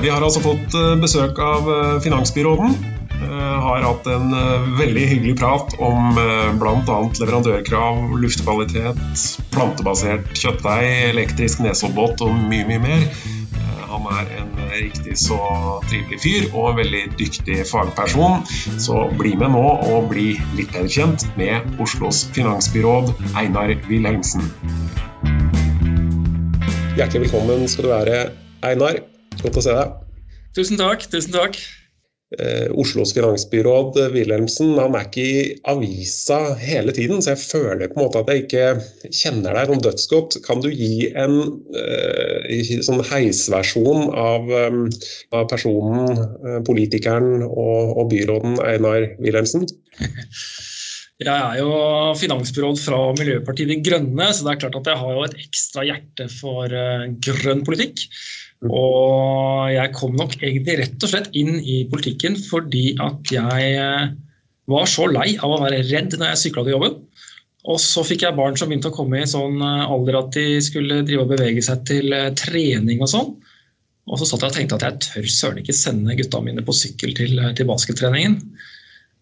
Vi 0.00 0.08
har 0.08 0.22
altså 0.24 0.40
fått 0.40 0.74
besøk 1.02 1.38
av 1.44 1.68
finansbyråden. 2.04 2.76
Har 3.60 3.84
hatt 3.84 4.06
en 4.08 4.32
veldig 4.78 5.02
hyggelig 5.10 5.34
prat 5.42 5.74
om 5.84 6.16
bl.a. 6.60 6.96
leverandørkrav, 7.20 8.00
luftkvalitet, 8.22 9.02
plantebasert 9.52 10.32
kjøttdeig, 10.32 10.88
elektrisk 11.10 11.60
nesoddbåt 11.66 12.24
og 12.24 12.32
mye, 12.48 12.64
mye 12.70 12.80
mer. 12.86 13.04
Han 13.90 14.06
er 14.06 14.28
en 14.38 14.50
riktig 14.70 15.16
så 15.18 15.36
trivelig 15.90 16.20
fyr 16.22 16.44
og 16.52 16.68
en 16.70 16.76
veldig 16.78 17.02
dyktig 17.18 17.58
fagperson. 17.66 18.46
Så 18.78 19.02
bli 19.18 19.34
med 19.40 19.50
nå 19.56 19.64
og 19.90 20.06
bli 20.12 20.28
litt 20.54 20.70
bedre 20.70 20.92
kjent 20.94 21.26
med 21.40 21.82
Oslos 21.82 22.22
finansbyråd 22.36 23.10
Einar 23.34 23.74
Wilhelmsen. 23.88 24.46
Hjertelig 27.00 27.30
velkommen 27.30 27.62
skal 27.64 27.86
du 27.86 27.88
være, 27.94 28.16
Einar. 28.68 28.98
Godt 29.40 29.54
å 29.56 29.62
se 29.64 29.72
deg. 29.72 29.92
Tusen 30.52 30.76
takk. 30.76 31.06
Tusen 31.08 31.32
takk. 31.32 31.56
Eh, 32.36 32.66
Oslos 32.76 33.14
finansbyråd 33.16 33.96
Wilhelmsen 34.12 34.74
han 34.76 34.98
er 34.98 35.06
ikke 35.08 35.24
i 35.24 35.46
avisa 35.72 36.36
hele 36.60 36.92
tiden, 36.92 37.22
så 37.24 37.32
jeg 37.32 37.40
føler 37.40 37.88
på 37.88 37.96
en 37.96 38.04
måte 38.04 38.20
at 38.20 38.28
jeg 38.28 38.44
ikke 38.44 39.14
kjenner 39.16 39.56
deg 39.56 39.72
sånn 39.72 39.82
dødsgodt. 39.86 40.36
Kan 40.44 40.60
du 40.60 40.68
gi 40.68 41.08
en 41.16 41.38
uh, 41.72 42.68
sånn 42.84 43.00
heisversjon 43.14 44.12
av, 44.12 44.52
um, 44.68 44.84
av 45.32 45.48
personen, 45.48 46.20
uh, 46.44 46.58
politikeren 46.68 47.46
og, 47.48 47.96
og, 47.96 48.10
byråden 48.12 48.60
Einar 48.60 49.08
Wilhelmsen? 49.24 49.64
Jeg 51.20 51.36
er 51.36 51.58
jo 51.60 51.72
finansbyråd 52.16 52.78
fra 52.80 52.98
Miljøpartiet 53.18 53.68
De 53.68 53.76
Grønne, 53.84 54.30
så 54.32 54.46
det 54.46 54.54
er 54.54 54.60
klart 54.62 54.78
at 54.78 54.86
jeg 54.88 55.00
har 55.02 55.16
jo 55.16 55.24
et 55.26 55.40
ekstra 55.42 55.84
hjerte 55.84 56.28
for 56.32 56.72
uh, 56.72 57.08
grønn 57.20 57.60
politikk. 57.66 58.06
Og 58.68 59.70
jeg 59.72 59.92
kom 59.96 60.16
nok 60.18 60.34
egentlig 60.42 60.80
rett 60.82 61.04
og 61.04 61.12
slett 61.12 61.30
inn 61.38 61.54
i 61.60 61.82
politikken 61.88 62.36
fordi 62.36 62.90
at 63.00 63.30
jeg 63.32 63.68
eh, 63.80 64.10
var 64.70 64.90
så 64.90 65.06
lei 65.08 65.30
av 65.38 65.54
å 65.54 65.60
være 65.62 65.80
redd 65.88 66.18
når 66.18 66.34
jeg 66.34 66.42
sykla 66.42 66.66
til 66.66 66.76
jobben. 66.76 66.98
Og 67.70 67.80
så 67.80 68.04
fikk 68.04 68.24
jeg 68.24 68.36
barn 68.36 68.56
som 68.56 68.68
begynte 68.68 68.90
å 68.92 68.96
komme 68.96 69.22
i 69.22 69.28
sånn 69.28 69.56
eh, 69.64 69.86
alder 69.88 70.20
at 70.20 70.36
de 70.36 70.60
skulle 70.64 71.00
drive 71.08 71.24
og 71.24 71.32
bevege 71.32 71.64
seg 71.64 71.86
til 71.88 72.12
eh, 72.16 72.28
trening 72.36 73.00
og 73.00 73.12
sånn. 73.14 73.32
Og 74.10 74.20
så 74.20 74.28
satt 74.28 74.44
jeg 74.44 74.52
og 74.52 74.58
tenkte 74.58 74.76
at 74.76 74.86
jeg 74.86 75.00
tør 75.06 75.32
søren 75.32 75.62
ikke 75.62 75.76
sende 75.76 76.18
gutta 76.18 76.42
mine 76.44 76.64
på 76.66 76.76
sykkel 76.76 77.16
til, 77.16 77.40
til 77.56 77.68
baskettreningen. 77.68 78.36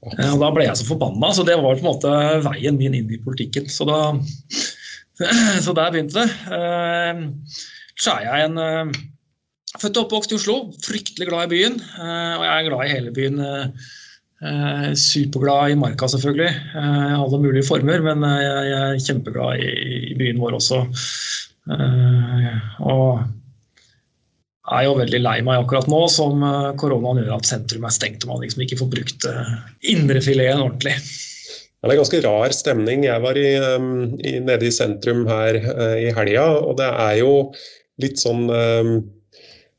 Og 0.07 0.41
da 0.41 0.49
ble 0.55 0.69
jeg 0.69 0.79
så 0.79 0.87
forbanna, 0.87 1.33
så 1.35 1.43
det 1.47 1.57
var 1.59 1.75
på 1.75 1.83
en 1.83 1.89
måte 1.89 2.13
veien 2.45 2.79
min 2.79 2.95
inn 2.95 3.11
i 3.11 3.19
politikken. 3.23 3.67
Så, 3.73 3.87
da, 3.89 4.15
så 5.65 5.75
der 5.75 5.95
begynte 5.95 6.23
det. 6.23 6.29
Så 7.99 8.15
er 8.15 8.29
jeg 8.29 8.51
en 8.51 8.93
Født 9.77 9.99
og 10.01 10.07
oppvokst 10.07 10.33
i 10.33 10.37
Oslo, 10.39 10.59
fryktelig 10.81 11.29
glad 11.29 11.49
i 11.49 11.53
byen. 11.53 11.75
Eh, 11.77 12.35
og 12.39 12.45
jeg 12.47 12.53
er 12.55 12.69
glad 12.71 12.85
i 12.87 12.93
hele 12.95 13.13
byen. 13.15 13.41
Eh, 13.45 13.89
eh, 14.49 14.87
superglad 14.97 15.75
i 15.75 15.79
marka, 15.79 16.09
selvfølgelig. 16.09 16.53
Alle 17.19 17.41
mulige 17.43 17.67
former, 17.69 18.03
men 18.07 18.25
jeg 18.25 18.73
er 18.79 19.03
kjempeglad 19.05 19.61
i 19.61 20.17
byen 20.19 20.41
vår 20.41 20.57
også. 20.59 20.81
Og 22.89 23.21
er 24.75 24.85
jo 24.87 24.99
veldig 24.99 25.23
lei 25.25 25.39
meg 25.47 25.63
akkurat 25.63 25.89
nå 25.91 26.03
som 26.13 26.45
koronaen 26.81 27.23
gjør 27.23 27.39
at 27.39 27.49
sentrum 27.49 27.87
er 27.89 27.95
stengt 27.95 28.27
og 28.27 28.35
man 28.35 28.45
liksom 28.45 28.65
ikke 28.65 28.81
får 28.81 28.93
brukt 28.93 29.27
indrefileten 29.95 30.65
ordentlig. 30.65 30.97
Det 31.79 31.95
er 31.95 32.01
ganske 32.01 32.21
rar 32.25 32.53
stemning. 32.53 33.05
Jeg 33.07 33.23
var 33.23 33.39
i, 33.39 33.53
i, 33.55 34.33
nede 34.43 34.67
i 34.67 34.75
sentrum 34.75 35.23
her 35.31 35.57
i 35.97 36.09
helga, 36.17 36.49
og 36.59 36.75
det 36.81 36.89
er 36.91 37.21
jo 37.21 37.33
litt 38.03 38.19
sånn 38.19 38.49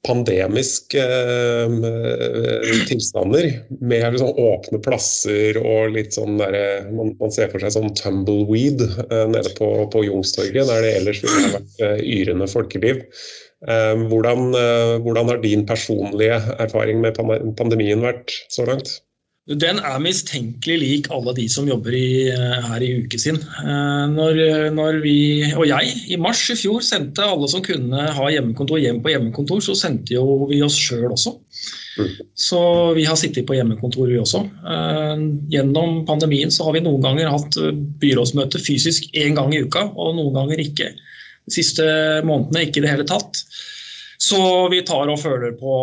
pandemiske 0.07 1.01
eh, 1.01 2.85
tilstander 2.87 3.49
med 3.79 4.13
liksom 4.13 4.31
åpne 4.39 4.79
plasser 4.83 5.59
og 5.59 5.91
litt 5.95 6.15
sånn 6.15 6.39
derre 6.39 6.85
man, 6.93 7.11
man, 7.19 7.33
ser 7.35 7.51
for 7.51 7.59
seg 7.59 7.75
sånn 7.75 7.91
tumbleweed 7.99 8.85
uh, 8.85 9.25
nede 9.27 9.51
på, 9.57 9.67
på 9.91 10.05
Youngstorget, 10.07 10.69
der 10.69 10.85
det 10.85 10.95
ellers 11.01 11.19
ville 11.25 11.51
vært 11.57 11.83
uh, 11.83 11.99
yrende 11.99 12.47
folkeliv. 12.51 13.03
Eh, 13.67 14.07
hvordan, 14.07 14.53
eh, 14.55 15.01
hvordan, 15.03 15.27
har 15.27 15.41
din 15.43 15.65
personlige 15.65 16.39
erfaring 16.59 17.01
med 17.01 17.17
pandemien 17.57 17.99
vært 17.99 18.31
så 18.47 18.63
langt? 18.65 19.01
Den 19.49 19.79
er 19.81 19.97
mistenkelig 19.99 20.75
lik 20.77 21.07
alle 21.11 21.33
de 21.33 21.47
som 21.49 21.67
jobber 21.67 21.91
i, 21.97 22.29
eh, 22.29 22.67
her 22.69 22.83
i 22.85 22.91
uken 23.01 23.19
sin. 23.19 23.35
Eh, 23.35 24.05
når, 24.13 24.69
når, 24.71 25.01
vi, 25.03 25.43
og 25.57 25.65
jeg, 25.67 25.91
i 26.07 26.15
mars 26.21 26.45
i 26.53 26.55
fjor 26.55 26.79
sendte 26.85 27.25
alle 27.25 27.49
som 27.49 27.63
kunne 27.65 28.05
ha 28.15 28.29
hjemmekontor 28.31 28.79
hjem 28.79 29.01
på 29.03 29.11
hjemmekontor, 29.11 29.59
så 29.59 29.75
sendte 29.75 30.13
jo 30.13 30.45
vi 30.47 30.61
oss 30.63 30.77
sjøl 30.77 31.09
også. 31.11 31.35
Mm. 31.97 32.15
Så 32.37 32.61
vi 32.95 33.09
har 33.09 33.19
sittet 33.19 33.49
på 33.49 33.57
hjemmekontor, 33.57 34.07
vi 34.07 34.21
også. 34.21 34.45
Gjennom 35.51 36.05
pandemien 36.07 36.53
så 36.53 36.69
har 36.69 36.77
vi 36.77 36.85
noen 36.85 37.03
ganger 37.03 37.33
hatt 37.33 37.59
byrådsmøte 37.99 38.61
fysisk 38.63 39.09
én 39.17 39.35
gang 39.35 39.51
i 39.51 39.65
uka, 39.65 39.89
og 39.89 40.15
noen 40.15 40.37
ganger 40.37 40.63
ikke. 40.63 40.93
De 41.47 41.55
siste 41.55 41.85
månedene 42.27 42.67
ikke 42.67 42.81
i 42.81 42.85
det 42.85 42.93
hele 42.93 43.07
tatt. 43.09 43.43
Så 44.19 44.39
vi 44.67 44.81
tar 44.83 45.07
og 45.07 45.21
føler 45.21 45.53
på, 45.55 45.75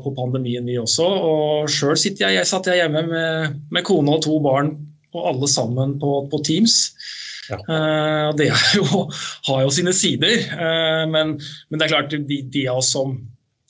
på 0.00 0.12
pandemien, 0.16 0.64
vi 0.64 0.78
også. 0.80 1.04
Og 1.04 1.68
sjøl 1.68 1.98
satt 1.98 2.22
jeg, 2.22 2.40
jeg 2.40 2.78
hjemme 2.80 3.02
med, 3.10 3.58
med, 3.68 3.84
kone 3.84 4.14
og 4.16 4.22
to 4.24 4.38
barn, 4.40 4.72
og 5.12 5.26
alle 5.34 5.50
sammen 5.50 5.98
på, 6.00 6.14
på 6.32 6.40
Teams. 6.46 6.78
Ja. 7.50 7.58
Uh, 7.66 8.30
det 8.38 8.48
jo, 8.78 9.04
har 9.50 9.66
jo 9.66 9.74
sine 9.74 9.92
sider, 9.96 10.46
uh, 10.54 11.04
men, 11.10 11.36
men, 11.68 11.76
det 11.76 11.84
er 11.84 11.92
klart 11.92 12.14
de, 12.14 12.40
de 12.54 12.64
av 12.70 12.80
oss 12.80 12.92
som, 12.94 13.16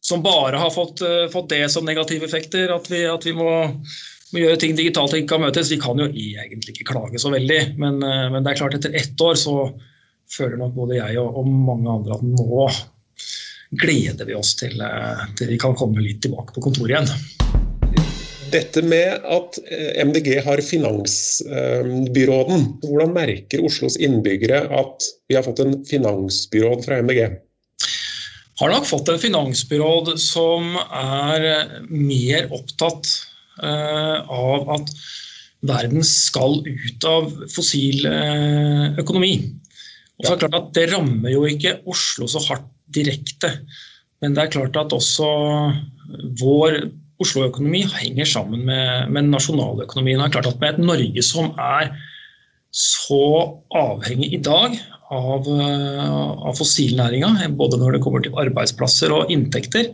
som 0.05 0.23
bare 0.23 0.61
har 0.61 0.71
fått, 0.75 1.03
uh, 1.03 1.27
fått, 1.33 1.51
det 1.51 1.65
som 1.73 1.89
negative 1.89 2.29
effekter, 2.29 2.71
at 2.71 2.87
vi, 2.93 3.03
at 3.11 3.27
vi 3.27 3.35
må, 3.35 3.51
må, 3.75 4.43
gjøre 4.45 4.61
ting 4.63 4.77
digitalt 4.79 5.17
og 5.17 5.23
ikke 5.23 5.33
kan 5.35 5.47
møtes, 5.49 5.73
vi 5.73 5.81
kan 5.83 5.99
jo 5.99 6.07
egentlig 6.13 6.77
ikke 6.77 6.93
klage 6.93 7.19
så 7.19 7.33
veldig. 7.35 7.63
Men, 7.81 7.99
men 8.05 8.45
det 8.45 8.53
er 8.53 8.63
klart 8.63 8.79
etter 8.79 8.95
ett 9.01 9.25
år 9.25 9.35
så 9.41 9.73
føler 10.31 10.57
nok 10.61 10.75
både 10.77 11.01
jeg 11.01 11.19
og, 11.21 11.29
og 11.41 11.45
mange 11.51 11.91
andre 11.99 12.17
at 12.17 12.25
nå 12.27 12.69
gleder 13.81 14.27
vi 14.27 14.35
oss 14.35 14.57
til, 14.59 14.81
eh, 14.83 15.21
til 15.39 15.49
vi 15.53 15.59
kan 15.61 15.77
komme 15.79 16.03
litt 16.03 16.23
tilbake 16.25 16.53
på 16.57 16.63
kontoret 16.65 16.91
igjen. 16.95 17.11
Dette 18.51 18.83
med 18.83 19.23
at 19.31 19.59
eh, 19.71 20.03
MDG 20.03 20.41
har 20.47 20.61
finansbyråden, 20.65 22.65
hvordan 22.83 23.15
merker 23.15 23.65
Oslos 23.67 23.97
innbyggere 24.03 24.59
at 24.75 25.07
vi 25.31 25.35
har 25.39 25.47
fått 25.47 25.63
en 25.63 25.75
finansbyråd 25.87 26.85
fra 26.87 26.95
MDG? 27.05 27.21
Har 28.61 28.69
nok 28.75 28.87
fått 28.89 29.09
en 29.09 29.23
finansbyråd 29.23 30.07
som 30.21 30.77
er 30.77 31.41
mer 31.89 32.51
opptatt 32.53 33.07
eh, 33.63 34.19
av 34.19 34.69
at 34.77 34.87
verden 35.71 36.03
skal 36.05 36.63
ut 36.65 37.05
av 37.07 37.31
fossil 37.53 38.07
økonomi. 38.99 39.61
Og 40.21 40.27
så 40.27 40.35
er 40.35 40.39
Det 40.39 40.45
klart 40.45 40.59
at 40.59 40.73
det 40.77 40.89
rammer 40.93 41.33
jo 41.33 41.47
ikke 41.49 41.79
Oslo 41.89 42.29
så 42.29 42.43
hardt 42.45 42.69
direkte. 42.93 43.55
Men 44.21 44.37
det 44.37 44.45
er 44.45 44.53
klart 44.53 44.77
at 44.77 44.93
også 44.93 45.29
vår 46.41 46.77
Oslo-økonomi 47.21 47.83
henger 47.89 48.29
sammen 48.29 48.65
med, 48.69 49.11
med 49.13 49.29
nasjonaløkonomien. 49.33 50.21
Det 50.21 50.29
er 50.29 50.35
klart 50.37 50.51
at 50.53 50.61
Med 50.61 50.75
et 50.75 50.85
Norge 50.85 51.25
som 51.25 51.53
er 51.57 51.93
så 52.71 53.61
avhengig 53.75 54.31
i 54.37 54.43
dag 54.45 54.77
av, 55.11 55.49
av 55.51 56.55
fossilnæringa, 56.57 57.49
både 57.59 57.81
når 57.81 57.97
det 57.97 58.03
kommer 58.05 58.23
til 58.25 58.37
arbeidsplasser 58.39 59.13
og 59.17 59.33
inntekter, 59.33 59.91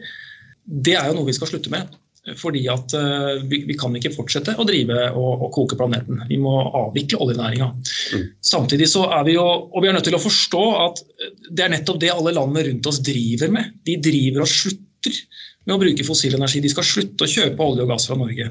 det 0.67 0.97
er 0.99 1.09
jo 1.09 1.17
noe 1.17 1.31
vi 1.31 1.37
skal 1.37 1.51
slutte 1.51 1.73
med. 1.73 1.95
Fordi 2.35 2.65
at 2.73 2.95
uh, 2.99 3.37
vi, 3.47 3.77
kan 3.79 3.95
ikke 3.95 4.11
fortsette 4.15 4.57
å 4.59 4.67
drive 4.67 4.97
og, 5.13 5.45
og 5.47 5.51
koke 5.55 5.79
planeten. 5.79 6.25
Vi 6.27 6.39
må 6.43 6.55
avvikle 6.75 7.21
oljenæringa. 7.23 7.69
Mm. 8.17 8.25
Samtidig 8.43 8.89
så 8.91 9.05
er 9.15 9.23
vi 9.29 9.37
jo, 9.37 9.45
og 9.47 9.85
vi 9.85 9.91
er 9.91 9.95
nødt 9.95 10.09
til 10.09 10.19
å 10.19 10.23
forstå 10.23 10.65
at 10.81 11.03
det 11.47 11.67
er 11.67 11.75
nettopp 11.77 12.01
det 12.03 12.11
alle 12.15 12.35
landene 12.35 12.67
rundt 12.71 12.91
oss 12.91 12.99
driver 13.07 13.55
med. 13.55 13.77
De 13.87 13.99
driver 14.03 14.43
og 14.43 14.51
slutter 14.51 15.23
med 15.67 15.77
å 15.77 15.81
bruke 15.85 16.09
fossil 16.09 16.35
energi. 16.39 16.65
De 16.65 16.73
skal 16.75 16.89
slutte 16.89 17.29
å 17.29 17.31
kjøpe 17.31 17.63
olje 17.63 17.87
og 17.87 17.95
gass 17.95 18.09
fra 18.11 18.19
Norge. 18.19 18.51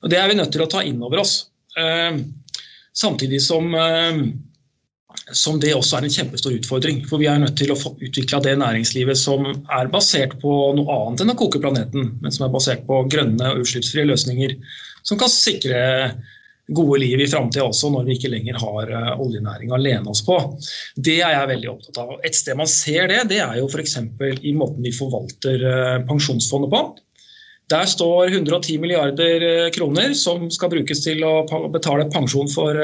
Og 0.00 0.12
Det 0.12 0.20
er 0.20 0.30
vi 0.30 0.40
nødt 0.40 0.54
til 0.54 0.64
å 0.64 0.70
ta 0.72 0.84
inn 0.86 1.02
over 1.04 1.20
oss. 1.26 1.42
Uh, 1.76 2.16
samtidig 2.96 3.42
som 3.44 3.68
som 5.32 5.56
det 5.60 5.72
også 5.76 5.98
er 5.98 6.06
en 6.06 6.12
kjempestor 6.12 6.54
utfordring. 6.56 7.00
For 7.08 7.20
vi 7.20 7.28
er 7.30 7.40
nødt 7.40 7.56
til 7.58 7.72
å 7.72 7.78
få 7.78 7.94
utvikla 7.96 8.40
det 8.44 8.56
næringslivet 8.60 9.18
som 9.18 9.46
er 9.48 9.92
basert 9.92 10.36
på 10.42 10.54
noe 10.76 10.98
annet 11.02 11.24
enn 11.24 11.32
å 11.32 11.38
koke 11.38 11.60
planeten, 11.62 12.12
men 12.22 12.34
som 12.34 12.46
er 12.46 12.54
basert 12.54 12.84
på 12.88 13.02
grønne 13.12 13.54
og 13.54 13.64
utslippsfrie 13.64 14.08
løsninger 14.08 14.56
som 15.06 15.20
kan 15.20 15.32
sikre 15.32 15.78
gode 16.68 16.98
liv 17.00 17.20
i 17.24 17.28
framtida 17.30 17.64
også, 17.64 17.88
når 17.92 18.04
vi 18.04 18.18
ikke 18.18 18.30
lenger 18.32 18.58
har 18.60 18.90
oljenæring 18.92 19.22
oljenæringa 19.24 19.76
å 19.76 19.80
lene 19.80 20.12
oss 20.12 20.20
på. 20.26 20.36
Det 20.96 21.16
er 21.22 21.32
jeg 21.32 21.50
veldig 21.54 21.70
opptatt 21.72 22.00
av. 22.02 22.14
Et 22.28 22.36
sted 22.36 22.58
man 22.58 22.68
ser 22.68 23.08
det, 23.08 23.22
det 23.32 23.40
er 23.40 23.56
jo 23.60 23.68
f.eks. 23.70 23.96
i 24.44 24.52
måten 24.56 24.84
vi 24.84 24.92
forvalter 24.92 25.64
uh, 25.64 25.94
pensjonsfondet 26.08 26.74
på. 26.74 26.82
Der 27.72 27.88
står 27.88 28.34
110 28.34 28.82
milliarder 28.84 29.46
uh, 29.46 29.70
kroner 29.72 30.12
som 30.12 30.50
skal 30.52 30.72
brukes 30.76 31.00
til 31.06 31.24
å 31.24 31.46
betale 31.72 32.10
pensjon 32.12 32.52
for 32.52 32.76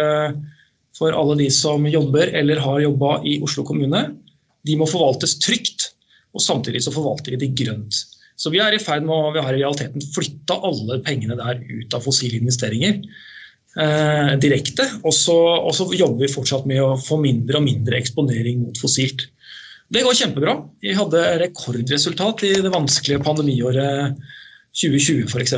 for 0.98 1.14
alle 1.14 1.36
de 1.42 1.48
som 1.52 1.86
jobber 1.90 2.30
eller 2.38 2.62
har 2.62 2.84
jobba 2.84 3.18
i 3.26 3.40
Oslo 3.42 3.64
kommune. 3.66 4.06
de 4.64 4.76
må 4.80 4.86
forvaltes 4.88 5.36
trygt, 5.44 5.90
og 6.32 6.40
samtidig 6.40 6.80
så 6.80 6.92
forvalter 6.94 7.36
de 7.36 7.50
grønt. 7.52 7.98
Så 8.36 8.50
vi 8.50 8.62
er 8.62 8.74
i 8.74 8.80
ferd 8.82 9.04
med 9.04 9.12
å 9.12 9.32
vi 9.34 9.42
har 9.44 9.54
i 9.54 9.60
realiteten 9.60 10.02
flytta 10.14 10.56
alle 10.66 10.98
pengene 11.04 11.36
der 11.38 11.60
ut 11.60 11.94
av 11.94 12.02
fossile 12.02 12.40
investeringer 12.40 12.96
eh, 13.78 14.32
direkte. 14.42 14.88
Og 15.04 15.14
så, 15.14 15.36
og 15.36 15.74
så, 15.76 15.86
jobber 15.94 16.24
vi 16.24 16.32
fortsatt 16.32 16.66
med 16.70 16.82
å 16.82 16.94
få 16.98 17.20
mindre 17.22 17.60
og 17.60 17.66
mindre 17.68 18.00
eksponering 18.00 18.64
mot 18.64 18.80
fossilt. 18.80 19.28
Det 19.92 20.02
går 20.02 20.16
kjempebra. 20.18 20.56
Vi 20.82 20.96
hadde 20.96 21.26
rekordresultat 21.44 22.46
i 22.48 22.54
det 22.64 22.72
vanskelige 22.72 23.22
pandemiåret 23.22 24.18
2020 24.74 25.28
f.eks. 25.28 25.54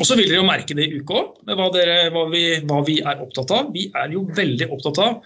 Og 0.00 0.08
så 0.08 0.16
vil 0.16 0.30
dere 0.30 0.40
jo 0.40 0.48
merke 0.48 0.76
det 0.76 0.86
i 0.88 1.00
uka 1.00 1.18
òg, 1.18 1.32
hva, 1.44 1.68
hva, 1.68 2.24
hva 2.24 2.80
vi 2.86 2.96
er 3.04 3.20
opptatt 3.20 3.52
av. 3.52 3.68
Vi 3.74 3.90
er 3.92 4.14
jo 4.14 4.24
veldig 4.36 4.70
opptatt 4.72 5.00
av 5.04 5.20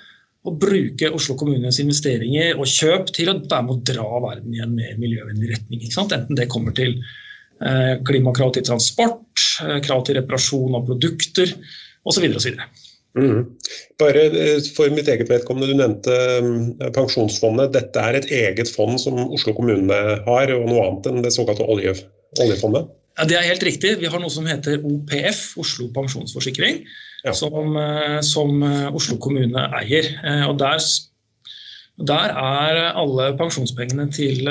å 0.45 0.53
bruke 0.61 1.11
Oslo 1.15 1.37
kommunes 1.41 1.79
investeringer 1.81 2.59
og 2.59 2.69
kjøp 2.69 3.13
til 3.17 3.31
å 3.33 3.37
være 3.39 3.65
med 3.65 3.75
å 3.75 3.83
dra 3.93 4.09
verden 4.27 4.57
i 4.57 4.63
en 4.65 4.75
mer 4.77 4.97
miljøvennlig 5.01 5.53
retning. 5.55 5.85
Enten 5.87 6.37
det 6.37 6.51
kommer 6.53 6.75
til 6.77 6.99
eh, 6.99 7.95
klimakrav 8.05 8.53
til 8.57 8.67
transport, 8.67 9.45
eh, 9.65 9.79
krav 9.85 10.05
til 10.05 10.19
reparasjon 10.21 10.77
av 10.77 10.85
produkter 10.91 11.55
osv. 12.05 12.27
osv. 12.37 12.61
Mm. 13.15 13.47
Bare 14.03 14.27
eh, 14.27 14.59
for 14.77 14.93
mitt 14.93 15.09
eget 15.09 15.31
vedkommende, 15.33 15.71
Du 15.71 15.79
nevnte 15.79 16.91
pensjonsfondet. 16.99 17.73
Dette 17.79 18.05
er 18.05 18.21
et 18.21 18.29
eget 18.43 18.75
fond 18.75 19.01
som 19.01 19.23
Oslo 19.31 19.57
kommune 19.57 20.03
har, 20.27 20.55
og 20.59 20.69
noe 20.69 20.85
annet 20.91 21.09
enn 21.09 21.25
det 21.25 21.33
såkalte 21.39 21.65
oljefondet? 21.65 22.93
Ja, 23.15 23.25
Det 23.25 23.37
er 23.39 23.47
helt 23.47 23.63
riktig. 23.63 23.97
Vi 24.01 24.11
har 24.11 24.21
noe 24.21 24.33
som 24.33 24.47
heter 24.49 24.83
OPF, 24.83 25.53
Oslo 25.63 25.87
pensjonsforsikring 25.95 26.83
ja. 27.25 27.35
som, 27.37 27.77
eh, 27.79 28.21
som, 28.27 28.63
eh, 28.63 28.89
Oslo 28.95 29.19
kommune 29.23 29.69
eier. 29.81 30.09
Eh, 30.25 30.43
og 30.49 30.59
der, 30.59 30.83
der 32.11 32.35
er 32.35 32.81
alle 32.91 33.31
pensjonspengene 33.39 34.09
til, 34.11 34.51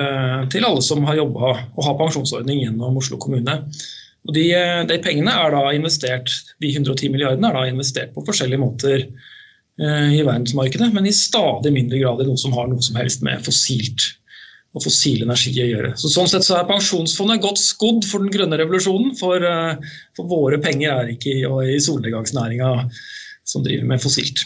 til 0.49 0.69
alle 0.69 0.85
som 0.85 1.03
har 1.09 1.19
jobba 1.19 1.51
og 1.75 1.83
har 1.83 1.99
pensjonsordning 1.99 2.63
gjennom 2.63 2.97
Oslo 2.97 3.19
kommune. 3.19 3.59
Og 4.23 4.31
de, 4.31 4.47
de, 4.87 4.97
pengene 5.03 5.35
er 5.35 5.51
da 5.51 5.67
investert, 5.75 6.31
de 6.63 6.71
110 6.71 7.11
milliardene 7.11 7.49
er 7.49 7.57
da 7.59 7.67
investert 7.67 8.13
på 8.15 8.23
forskjellige 8.23 8.61
måter 8.61 9.09
i 9.83 10.21
verdensmarkedet, 10.21 10.93
men 10.93 11.09
i 11.09 11.11
stadig 11.11 11.71
mindre 11.73 11.97
grad 11.97 12.21
i 12.21 12.27
noe 12.29 12.39
som 12.39 12.53
har 12.55 12.69
noe 12.69 12.85
som 12.85 12.95
helst 12.95 13.23
med 13.25 13.41
fossilt 13.43 14.13
og 14.73 14.81
fossil 14.81 15.21
energi 15.25 15.53
å 15.61 15.69
gjøre. 15.69 15.91
Så 15.99 16.09
Sånn 16.11 16.29
sett 16.29 16.45
så 16.45 16.57
er 16.57 16.69
Pensjonsfondet 16.69 17.43
godt 17.43 17.61
skodd 17.61 18.07
for 18.09 18.23
den 18.23 18.33
grønne 18.33 18.57
revolusjonen. 18.61 19.13
For, 19.19 19.43
eh, 19.45 19.93
for 20.17 20.29
våre 20.29 20.59
penger 20.61 20.95
er 20.95 21.13
ikke 21.13 21.37
i, 21.37 21.45
i 21.75 21.79
solnedgangsnæringa 21.83 22.73
som 23.45 23.65
driver 23.65 23.89
med 23.91 24.01
fossilt. 24.01 24.45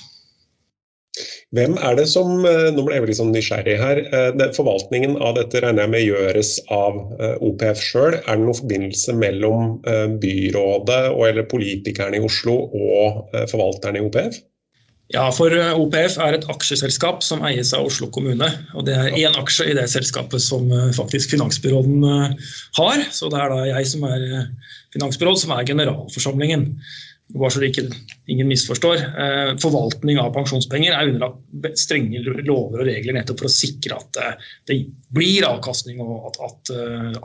Hvem 1.56 1.78
er 1.80 1.96
det 1.96 2.10
som 2.12 2.44
eh, 2.46 2.68
nå 2.76 2.84
ble 2.84 2.98
jeg 2.98 3.08
litt 3.08 3.20
sånn 3.22 3.32
nysgjerrig 3.32 3.78
her, 3.80 4.04
eh, 4.04 4.44
Forvaltningen 4.58 5.16
av 5.24 5.38
dette 5.40 5.64
regner 5.64 5.86
jeg 5.86 5.94
med 5.96 6.04
gjøres 6.04 6.52
av 6.76 7.00
OPF 7.48 7.80
sjøl. 7.88 8.20
Er 8.20 8.36
det 8.36 8.44
noen 8.44 8.60
forbindelse 8.60 9.16
mellom 9.16 9.80
byrådet 10.20 11.02
og, 11.14 11.24
eller 11.30 11.48
politikerne 11.48 12.20
i 12.20 12.28
Oslo 12.28 12.60
og 12.68 13.32
forvalterne 13.48 14.04
i 14.04 14.08
OPF? 14.10 14.44
Ja, 15.16 15.30
for 15.32 15.54
eh, 15.56 15.74
OPF 15.80 16.18
er 16.20 16.36
et 16.36 16.46
aksjeselskap 16.52 17.22
som 17.24 17.44
eies 17.48 17.72
av 17.76 17.88
Oslo 17.88 18.10
kommune. 18.12 18.50
og 18.76 18.88
Det 18.88 18.96
er 18.96 19.16
én 19.16 19.36
aksje 19.40 19.70
i 19.72 19.76
det 19.78 19.86
selskapet 19.92 20.44
som 20.44 20.68
eh, 20.68 20.90
faktisk 20.96 21.32
finansbyråden 21.32 22.04
eh, 22.04 22.56
har. 22.80 23.04
Så 23.16 23.30
det 23.32 23.40
er 23.40 23.54
da 23.54 23.62
jeg 23.70 23.92
som 23.94 24.04
er 24.10 24.26
finansbyråd, 24.96 25.40
som 25.40 25.54
er 25.56 25.68
generalforsamlingen. 25.70 26.74
Bare 27.38 27.52
så 27.52 27.60
det 27.60 27.70
ikke 27.74 27.86
ingen 28.32 28.48
misforstår. 28.48 29.02
Forvaltning 29.60 30.16
av 30.22 30.30
pensjonspenger 30.32 30.94
er 30.96 31.10
underlagt 31.10 31.76
strenge 31.76 32.22
lover 32.24 32.86
og 32.86 32.88
regler 32.88 33.18
nettopp 33.18 33.42
for 33.42 33.50
å 33.50 33.52
sikre 33.52 33.98
at 33.98 34.20
det 34.72 34.78
blir 35.12 35.44
avkastning 35.44 36.00
og 36.06 36.30
at, 36.30 36.40
at 36.48 36.72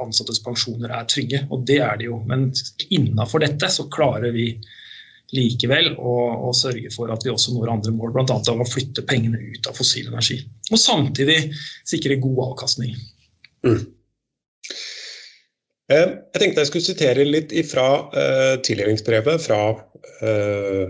ansattes 0.03 0.43
pensjoner 0.43 0.91
er 0.91 1.07
trygge. 1.07 1.45
Og 1.55 1.63
det 1.71 1.79
er 1.87 2.03
det 2.03 2.11
jo. 2.11 2.19
Men 2.27 2.49
innafor 2.91 3.47
dette 3.47 3.71
så 3.71 3.87
klarer 3.95 4.35
vi 4.35 4.49
likevel 5.33 5.95
og, 5.95 6.49
og, 6.49 6.53
sørge 6.57 6.91
for 6.95 7.13
at 7.13 7.25
vi 7.25 7.33
også 7.33 7.55
når 7.55 7.73
andre 7.73 7.95
mål, 7.97 8.13
bl.a. 8.15 8.37
av 8.37 8.63
å 8.63 8.69
flytte 8.69 9.05
pengene 9.09 9.41
ut 9.41 9.69
av 9.71 9.77
fossil 9.79 10.11
energi. 10.11 10.39
Og 10.71 10.81
samtidig 10.81 11.39
sikre 11.89 12.21
god 12.23 12.43
avkastning. 12.51 12.97
Mm. 13.65 13.81
Eh, 15.93 16.11
jeg 16.35 16.41
tenkte 16.41 16.65
jeg 16.65 16.71
skulle 16.71 16.87
sitere 16.87 17.29
litt 17.29 17.55
fra 17.69 17.87
uh, 18.13 18.55
tildelingsbrevet 18.65 19.43
fra 19.45 19.63
uh, 19.73 20.85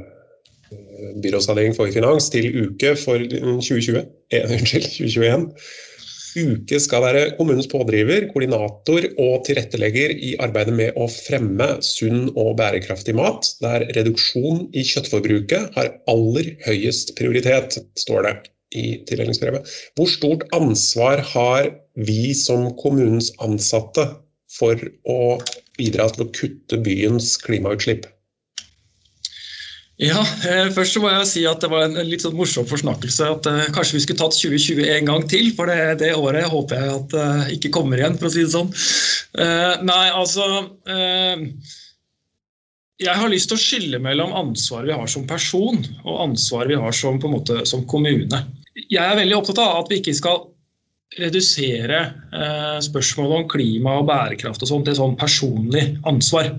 byrådsavdeling 1.23 1.75
for 1.77 1.91
finans 1.93 2.29
til 2.33 2.49
uke 2.67 2.95
for 2.97 3.23
2020, 3.23 4.03
eh, 4.33 4.45
unnskyld, 4.49 4.89
2021. 4.99 5.49
Uke 6.33 6.79
skal 6.81 7.03
være 7.05 7.25
kommunens 7.37 7.69
pådriver, 7.69 8.29
koordinator 8.31 9.05
og 9.21 9.43
tilrettelegger 9.45 10.15
i 10.17 10.31
arbeidet 10.41 10.73
med 10.79 10.97
å 10.97 11.09
fremme 11.13 11.67
sunn 11.85 12.31
og 12.33 12.55
bærekraftig 12.61 13.15
mat, 13.19 13.51
der 13.61 13.85
reduksjon 13.97 14.65
i 14.73 14.85
kjøttforbruket 14.89 15.77
har 15.77 15.93
aller 16.09 16.55
høyest 16.65 17.13
prioritet, 17.19 17.77
står 18.01 18.29
det 18.29 18.35
i 18.73 18.87
tildelingsbrevet. 19.09 19.69
Hvor 19.99 20.09
stort 20.09 20.47
ansvar 20.57 21.21
har 21.35 21.69
vi 22.01 22.33
som 22.39 22.71
kommunens 22.81 23.29
ansatte 23.45 24.09
for 24.53 24.81
å 25.05 25.21
bidra 25.77 26.09
til 26.13 26.25
å 26.25 26.33
kutte 26.33 26.81
byens 26.81 27.35
klimautslipp? 27.45 28.09
Ja, 30.01 30.23
eh, 30.49 30.71
først 30.73 30.97
så 30.97 31.03
må 31.03 31.11
jeg 31.13 31.27
si 31.29 31.43
at 31.45 31.61
det 31.61 31.69
var 31.69 31.85
en 31.85 32.09
litt 32.09 32.23
sånn 32.25 32.37
morsom 32.37 32.65
forsnakkelse 32.69 33.27
at 33.29 33.49
uh, 33.51 33.59
kanskje 33.77 33.99
vi 33.99 34.03
skulle 34.07 34.23
tatt 34.23 34.39
2020 34.39 34.89
en 34.89 35.11
gang 35.11 35.27
til. 35.29 35.51
For 35.57 35.69
det, 35.69 35.99
det 36.01 36.15
året 36.17 36.49
håper 36.49 36.81
jeg 36.81 36.95
at 36.95 37.17
uh, 37.19 37.51
ikke 37.53 37.73
kommer 37.77 38.01
igjen, 38.01 38.17
for 38.17 38.31
å 38.31 38.33
si 38.33 38.47
det 38.47 38.55
sånn. 38.55 38.73
Nei, 39.83 40.07
altså 40.13 40.45
Jeg 43.03 43.15
har 43.17 43.31
lyst 43.33 43.49
til 43.49 43.57
å 43.57 43.63
skille 43.63 44.01
mellom 44.03 44.35
ansvaret 44.37 44.91
vi 44.91 44.97
har 44.97 45.09
som 45.09 45.25
person 45.29 45.79
og 46.05 46.19
ansvaret 46.27 46.73
vi 46.75 46.81
har 46.81 46.97
som, 46.97 47.21
på 47.21 47.31
en 47.31 47.37
måte, 47.39 47.63
som 47.69 47.87
kommune. 47.89 48.43
Jeg 48.83 49.01
er 49.01 49.17
veldig 49.19 49.39
opptatt 49.39 49.63
av 49.65 49.83
at 49.83 49.93
vi 49.93 50.01
ikke 50.01 50.17
skal 50.17 50.45
redusere 51.21 52.05
spørsmålet 52.85 53.39
om 53.39 53.49
klima 53.51 53.99
og 54.01 54.07
bærekraft 54.09 54.63
og 54.65 54.71
sånt 54.71 54.89
til 54.89 54.97
sånn 55.01 55.17
personlig 55.21 55.87
ansvar. 56.09 56.53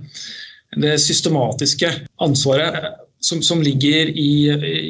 Det 0.73 0.97
systematiske 1.01 1.93
ansvaret 2.25 3.02
som, 3.23 3.39
som 3.43 3.61
ligger 3.63 4.09
i, 4.09 4.31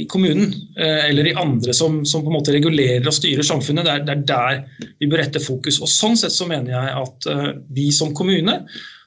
i 0.02 0.06
kommunen, 0.10 0.54
eh, 0.78 1.06
eller 1.10 1.28
i 1.28 1.36
andre 1.38 1.74
som, 1.74 2.00
som, 2.06 2.24
på 2.26 2.32
en 2.32 2.38
måte 2.40 2.56
regulerer 2.56 3.06
og 3.06 3.14
styrer 3.14 3.46
samfunnet. 3.46 3.86
Det 3.86 3.94
er, 3.94 4.04
det 4.08 4.16
er, 4.16 4.24
der 4.32 4.88
vi 5.02 5.10
bør 5.12 5.22
rette 5.22 5.42
fokus. 5.44 5.78
Og 5.84 5.92
Sånn 5.92 6.18
sett 6.18 6.34
så 6.34 6.48
mener 6.50 6.74
jeg 6.74 6.96
at 7.04 7.30
eh, 7.30 7.48
vi 7.78 7.92
som 7.94 8.14
kommune 8.18 8.58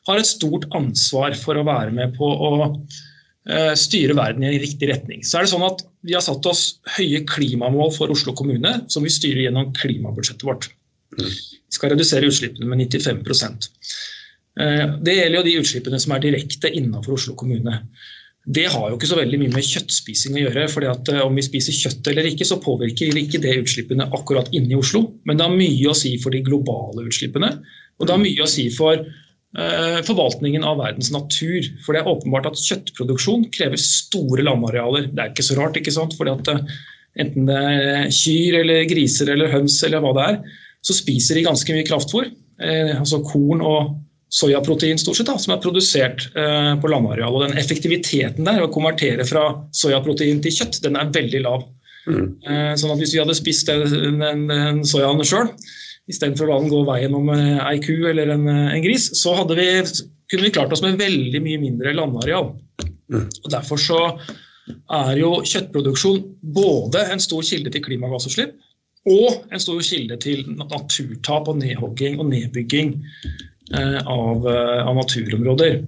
har 0.07 0.21
et 0.21 0.31
stort 0.31 0.69
ansvar 0.79 1.35
for 1.41 1.59
å 1.59 1.67
være 1.67 1.91
med 1.97 2.15
på 2.15 2.29
å 2.31 2.53
eh, 2.71 3.73
styre 3.75 4.15
verden 4.15 4.47
i 4.47 4.53
en 4.53 4.63
riktig 4.63 4.93
retning. 4.93 5.27
Så 5.27 5.41
er 5.41 5.47
det 5.47 5.55
sånn 5.57 5.67
at 5.67 5.83
Vi 6.07 6.15
har 6.15 6.23
satt 6.23 6.47
oss 6.47 6.77
høye 6.95 7.25
klimamål 7.27 7.91
for 7.97 8.13
Oslo 8.15 8.31
kommune, 8.39 8.77
som 8.93 9.03
vi 9.03 9.11
styrer 9.11 9.49
gjennom 9.49 9.73
klimabudsjettet 9.75 10.47
vårt. 10.47 10.69
Mm. 11.19 11.33
Vi 11.33 11.75
skal 11.75 11.97
redusere 11.97 12.29
utslippene 12.31 12.69
med 12.71 12.85
95% 12.85 13.67
Det 15.07 15.15
gjelder 15.15 15.37
jo 15.39 15.45
de 15.47 15.55
utslippene 15.61 15.99
som 16.03 16.15
er 16.15 16.23
direkte 16.23 16.71
innenfor 16.71 17.17
Oslo 17.17 17.35
kommune. 17.39 17.81
Det 18.47 18.69
har 18.71 18.91
jo 18.91 18.95
ikke 18.95 19.09
så 19.11 19.19
veldig 19.19 19.39
mye 19.43 19.55
med 19.57 19.67
kjøttspising 19.67 20.37
å 20.37 20.43
gjøre. 20.45 20.69
fordi 20.71 20.89
at 20.91 21.09
eh, 21.11 21.23
Om 21.25 21.39
vi 21.39 21.45
spiser 21.47 21.75
kjøtt 21.75 22.11
eller 22.13 22.29
ikke, 22.31 22.47
så 22.47 22.61
påvirker 22.63 23.19
ikke 23.19 23.43
det 23.43 23.57
utslippene 23.65 24.07
akkurat 24.15 24.53
inne 24.55 24.77
i 24.77 24.79
Oslo. 24.79 25.03
Men 25.27 25.39
det 25.39 25.49
har 25.49 25.57
mye 25.57 25.91
å 25.91 25.97
si 25.99 26.15
for 26.23 26.35
de 26.35 26.45
globale 26.47 27.09
utslippene. 27.09 27.57
Og 27.99 28.07
det 28.07 28.15
har 28.15 28.23
mye 28.23 28.45
å 28.45 28.51
si 28.51 28.69
for 28.71 29.03
uh, 29.03 29.99
forvaltningen 30.07 30.67
av 30.69 30.79
verdens 30.79 31.11
natur. 31.11 31.67
For 31.83 31.97
det 31.97 32.05
er 32.05 32.13
åpenbart 32.13 32.47
at 32.53 32.63
kjøttproduksjon 32.63 33.49
krever 33.57 33.83
store 33.83 34.47
landarealer. 34.47 35.11
Det 35.11 35.25
er 35.25 35.35
ikke 35.35 35.49
så 35.49 35.59
rart, 35.59 35.81
ikke 35.81 35.97
sant? 35.97 36.15
Fordi 36.19 36.37
at 36.37 36.53
uh, 36.53 36.79
enten 37.19 37.51
det 37.51 37.59
er 37.59 38.15
kyr 38.15 38.61
eller 38.63 38.87
griser 38.87 39.33
eller 39.35 39.51
høns 39.51 39.81
eller 39.89 40.05
hva 40.05 40.15
det 40.15 40.31
er, 40.31 40.43
så 40.87 40.95
spiser 40.95 41.41
de 41.41 41.49
ganske 41.49 41.75
mye 41.75 41.89
kraftfôr. 41.89 42.31
Uh, 42.63 42.95
altså 43.01 43.25
korn 43.27 43.65
og 43.65 43.97
soyaprotein 44.33 44.99
stort 44.99 45.21
sett, 45.21 45.29
da, 45.29 45.37
som 45.39 45.55
er 45.55 45.63
produsert 45.63 46.27
eh, 46.35 46.73
på 46.81 46.91
landareal. 46.91 47.35
Og 47.37 47.47
den 47.47 47.59
effektiviteten 47.61 48.47
der 48.47 48.65
å 48.65 48.71
konvertere 48.73 49.27
fra 49.29 49.49
soyaprotein 49.77 50.43
til 50.45 50.55
kjøtt, 50.59 50.81
den 50.85 50.99
er 50.99 51.13
veldig 51.15 51.43
lav. 51.47 51.67
Mm. 52.07 52.27
Eh, 52.47 52.73
sånn 52.79 52.95
at 52.95 53.03
Hvis 53.03 53.15
vi 53.15 53.23
hadde 53.23 53.37
spist 53.39 53.71
den, 53.71 54.21
den, 54.23 54.47
den 54.51 54.83
soyaen 54.87 55.23
sjøl, 55.27 55.51
istedenfor 56.11 56.47
å 56.47 56.53
la 56.53 56.59
den 56.63 56.73
gå 56.73 56.83
veien 56.87 57.17
om 57.19 57.31
eh, 57.35 57.63
ei 57.67 57.79
ku 57.83 57.95
eller 58.11 58.35
en, 58.35 58.47
eh, 58.51 58.75
en 58.77 58.85
gris, 58.85 59.09
så 59.19 59.35
vi, 59.51 59.69
kunne 60.31 60.49
vi 60.49 60.55
klart 60.55 60.75
oss 60.75 60.85
med 60.85 61.01
veldig 61.01 61.43
mye 61.43 61.63
mindre 61.63 61.95
landareal. 61.97 62.53
Mm. 63.13 63.27
Og 63.27 63.51
Derfor 63.53 63.81
så 63.81 64.01
er 64.67 65.13
jo 65.21 65.37
kjøttproduksjon 65.47 66.23
både 66.57 67.05
en 67.15 67.23
stor 67.23 67.45
kilde 67.47 67.71
til 67.71 67.85
klimagassutslipp 67.85 68.57
og 69.07 69.45
en 69.55 69.63
stor 69.63 69.79
kilde 69.87 70.17
til 70.19 70.43
naturtap 70.59 71.47
og 71.47 71.61
nedhogging 71.61 72.19
og 72.19 72.27
nedbygging 72.33 72.97
av, 73.75 74.47
eh, 74.49 74.87
av, 74.87 74.95
naturområder. 74.97 75.81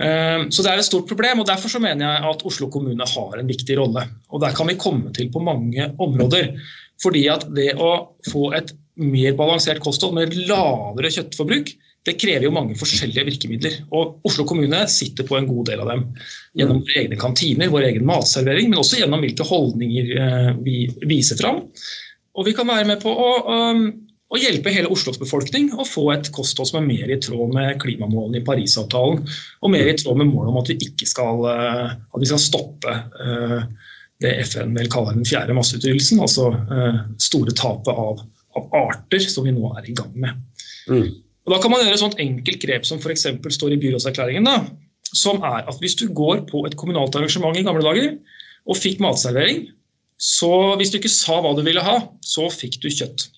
Eh, 0.00 0.40
så 0.48 0.64
det 0.64 0.72
er 0.72 0.80
et 0.80 0.88
stort 0.88 1.08
problem, 1.08 1.40
og 1.40 1.48
Derfor 1.48 1.72
så 1.72 1.80
mener 1.82 2.06
jeg 2.06 2.30
at 2.30 2.44
Oslo 2.48 2.70
kommune 2.72 3.06
har 3.08 3.38
en 3.38 3.48
viktig 3.48 3.78
rolle. 3.78 4.06
Og 4.30 4.40
Der 4.40 4.56
kan 4.56 4.68
vi 4.68 4.80
komme 4.80 5.12
til 5.12 5.30
på 5.32 5.42
mange 5.42 5.92
områder. 5.98 6.54
Fordi 7.02 7.26
at 7.28 7.44
det 7.52 7.74
å 7.76 8.16
få 8.30 8.52
et 8.56 8.72
mer 8.96 9.34
balansert 9.36 9.82
kosthold 9.84 10.14
med 10.16 10.32
lavere 10.48 11.12
kjøttforbruk, 11.12 11.74
det 12.06 12.14
krever 12.20 12.46
jo 12.46 12.54
mange 12.54 12.76
forskjellige 12.78 13.24
virkemidler. 13.26 13.78
Og 13.90 14.22
Oslo 14.24 14.46
kommune 14.46 14.84
sitter 14.88 15.26
på 15.26 15.36
en 15.36 15.48
god 15.48 15.66
del 15.72 15.82
av 15.82 15.90
dem. 15.90 16.04
Gjennom 16.56 16.80
våre 16.80 17.00
egne 17.02 17.18
kantiner, 17.20 17.72
vår 17.72 17.88
egen 17.90 18.06
matservering, 18.06 18.70
men 18.70 18.80
også 18.80 19.00
gjennom 19.02 19.24
hvilke 19.24 19.44
holdninger 19.44 20.12
eh, 20.22 20.50
vi 20.62 20.76
viser 21.10 21.36
fram. 21.40 21.64
Og 22.36 22.46
vi 22.46 22.54
kan 22.56 22.68
være 22.68 22.86
med 22.88 23.02
på 23.02 23.10
å, 23.10 23.30
å 24.26 24.38
hjelpe 24.40 24.72
hele 24.74 24.90
Oslos 24.90 25.20
befolkning 25.22 25.68
å 25.78 25.86
få 25.86 26.08
et 26.16 26.30
kosthold 26.34 26.70
som 26.70 26.80
er 26.80 26.88
mer 26.88 27.12
i 27.14 27.18
tråd 27.22 27.52
med 27.54 27.76
klimamålene 27.82 28.40
i 28.40 28.46
Parisavtalen, 28.46 29.20
og 29.62 29.72
mer 29.72 29.90
i 29.90 29.96
tråd 29.98 30.18
med 30.18 30.32
målet 30.32 30.50
om 30.50 30.60
at 30.62 30.72
vi 30.72 30.78
ikke 30.88 31.06
skal, 31.06 31.44
eh, 31.52 31.92
at 31.94 32.22
vi 32.22 32.30
skal 32.30 32.42
stoppe 32.42 32.96
eh, 32.96 33.60
det 34.24 34.32
FN 34.48 34.72
vel 34.74 34.88
kaller 34.90 35.14
den 35.14 35.28
fjerde 35.28 35.54
masseutryddelsen, 35.54 36.22
altså 36.24 36.48
store 37.20 37.52
tapet 37.52 37.92
av 37.92 38.22
av 38.56 38.74
arter 38.74 39.22
som 39.28 39.46
vi 39.46 39.54
nå 39.54 39.70
er 39.76 39.88
i 39.90 39.94
gang 39.96 40.12
med. 40.16 40.42
Mm. 40.88 41.06
Og 41.46 41.54
Da 41.54 41.60
kan 41.62 41.72
man 41.72 41.84
gjøre 41.84 41.94
et 41.94 42.02
sånt 42.02 42.20
enkelt 42.22 42.60
grep 42.62 42.88
som 42.88 43.00
f.eks. 43.02 43.28
står 43.58 43.76
i 43.76 43.80
byrådserklæringen. 43.82 44.44
da, 44.44 44.66
Som 45.12 45.42
er 45.42 45.68
at 45.68 45.78
hvis 45.80 45.96
du 46.00 46.08
går 46.12 46.46
på 46.50 46.64
et 46.66 46.76
kommunalt 46.76 47.14
arrangement 47.14 47.56
i 47.56 47.62
gamle 47.66 47.84
dager 47.84 48.16
og 48.66 48.76
fikk 48.76 49.00
matservering, 49.00 49.68
så 50.18 50.74
hvis 50.76 50.90
du 50.90 50.98
ikke 50.98 51.12
sa 51.12 51.40
hva 51.44 51.52
du 51.54 51.62
ville 51.62 51.82
ha, 51.84 52.00
så 52.24 52.48
fikk 52.50 52.80
du 52.82 52.88
kjøtt. 52.88 53.28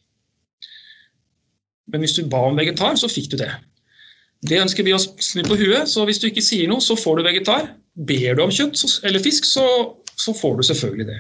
Men 1.92 2.04
hvis 2.04 2.16
du 2.18 2.24
ba 2.30 2.44
om 2.48 2.58
vegetar, 2.58 2.96
så 3.00 3.10
fikk 3.10 3.32
du 3.32 3.38
det. 3.40 3.50
Det 4.48 4.60
ønsker 4.62 4.86
vi 4.86 4.94
å 4.94 5.00
snu 5.00 5.42
på 5.46 5.58
huet, 5.58 5.88
så 5.90 6.04
hvis 6.06 6.20
du 6.22 6.28
ikke 6.28 6.44
sier 6.44 6.68
noe, 6.70 6.82
så 6.84 6.94
får 6.98 7.18
du 7.18 7.26
vegetar. 7.26 7.72
Ber 8.08 8.36
du 8.38 8.44
om 8.44 8.52
kjøtt 8.54 9.00
eller 9.08 9.22
fisk, 9.24 9.48
så, 9.48 9.64
så 10.14 10.34
får 10.36 10.60
du 10.60 10.66
selvfølgelig 10.68 11.08
det. 11.08 11.18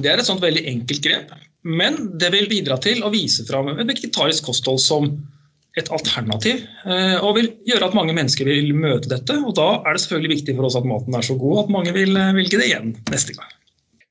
Det 0.00 0.10
er 0.10 0.22
et 0.22 0.26
sånt 0.26 0.42
veldig 0.42 0.64
enkelt 0.72 1.04
grep. 1.04 1.34
Men 1.66 1.98
det 2.18 2.32
vil 2.34 2.48
bidra 2.50 2.78
til 2.82 3.04
å 3.04 3.12
vise 3.12 3.44
fram 3.46 3.70
et 3.74 3.86
vegetarisk 3.86 4.48
kosthold 4.48 4.80
som 4.82 5.12
et 5.78 5.90
alternativ, 5.94 6.64
eh, 6.82 7.16
og 7.22 7.36
vil 7.36 7.52
gjøre 7.68 7.90
at 7.90 7.94
mange 7.94 8.14
mennesker 8.16 8.48
vil 8.48 8.72
møte 8.74 9.10
dette. 9.12 9.36
og 9.38 9.54
Da 9.54 9.68
er 9.84 9.94
det 9.94 10.02
selvfølgelig 10.02 10.36
viktig 10.40 10.56
for 10.58 10.66
oss 10.66 10.78
at 10.80 10.88
maten 10.88 11.14
er 11.14 11.26
så 11.26 11.36
god 11.38 11.64
at 11.64 11.74
mange 11.76 11.94
vil 11.94 12.16
eh, 12.18 12.32
velge 12.34 12.58
det 12.58 12.70
igjen 12.72 12.94
neste 13.12 13.36
gang. 13.38 13.56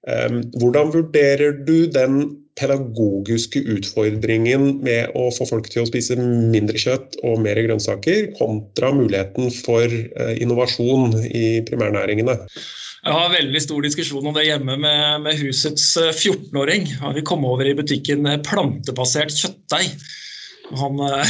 Hvordan 0.10 0.93
vurderer 0.93 1.58
du 1.67 1.84
den 1.91 2.22
pedagogiske 2.59 3.61
utfordringen 3.75 4.81
med 4.85 5.15
å 5.17 5.29
få 5.35 5.47
folk 5.49 5.69
til 5.71 5.85
å 5.85 5.89
spise 5.89 6.17
mindre 6.19 6.79
kjøtt 6.81 7.19
og 7.23 7.39
mer 7.45 7.59
grønnsaker, 7.65 8.33
kontra 8.37 8.91
muligheten 8.95 9.49
for 9.63 9.87
eh, 9.87 10.35
innovasjon 10.43 11.15
i 11.29 11.61
primærnæringene? 11.69 12.37
Jeg 12.99 13.15
har 13.15 13.31
veldig 13.31 13.61
stor 13.63 13.85
diskusjon 13.85 14.25
om 14.27 14.35
det 14.35 14.49
hjemme 14.49 14.75
med, 14.75 15.23
med 15.23 15.39
husets 15.39 15.93
14-åring. 15.97 16.89
Han 16.99 17.15
vi 17.15 17.23
komme 17.25 17.47
over 17.47 17.69
i 17.69 17.75
butikken 17.77 18.27
plantebasert 18.43 19.31
kjøttdeig. 19.31 19.93
Han, 20.77 20.99
eh, 20.99 21.25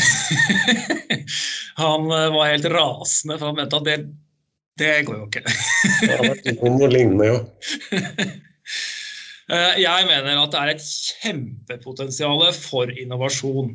han 1.84 2.12
eh, 2.12 2.34
var 2.34 2.52
helt 2.52 2.66
rasende, 2.66 3.38
for 3.38 3.52
han 3.52 3.62
mente 3.62 3.80
at 3.80 3.88
det, 3.88 3.98
det 4.80 4.94
går 5.08 5.22
jo 5.22 5.30
ikke. 5.30 5.46
det 5.46 6.12
har 6.12 6.28
vært 6.28 6.64
noe 6.66 6.92
lignende, 6.92 7.30
ja. 7.30 8.38
Jeg 9.50 10.06
mener 10.06 10.38
at 10.38 10.54
det 10.54 10.60
er 10.60 10.72
et 10.76 10.84
kjempepotensial 10.86 12.44
for 12.54 12.92
innovasjon. 12.94 13.72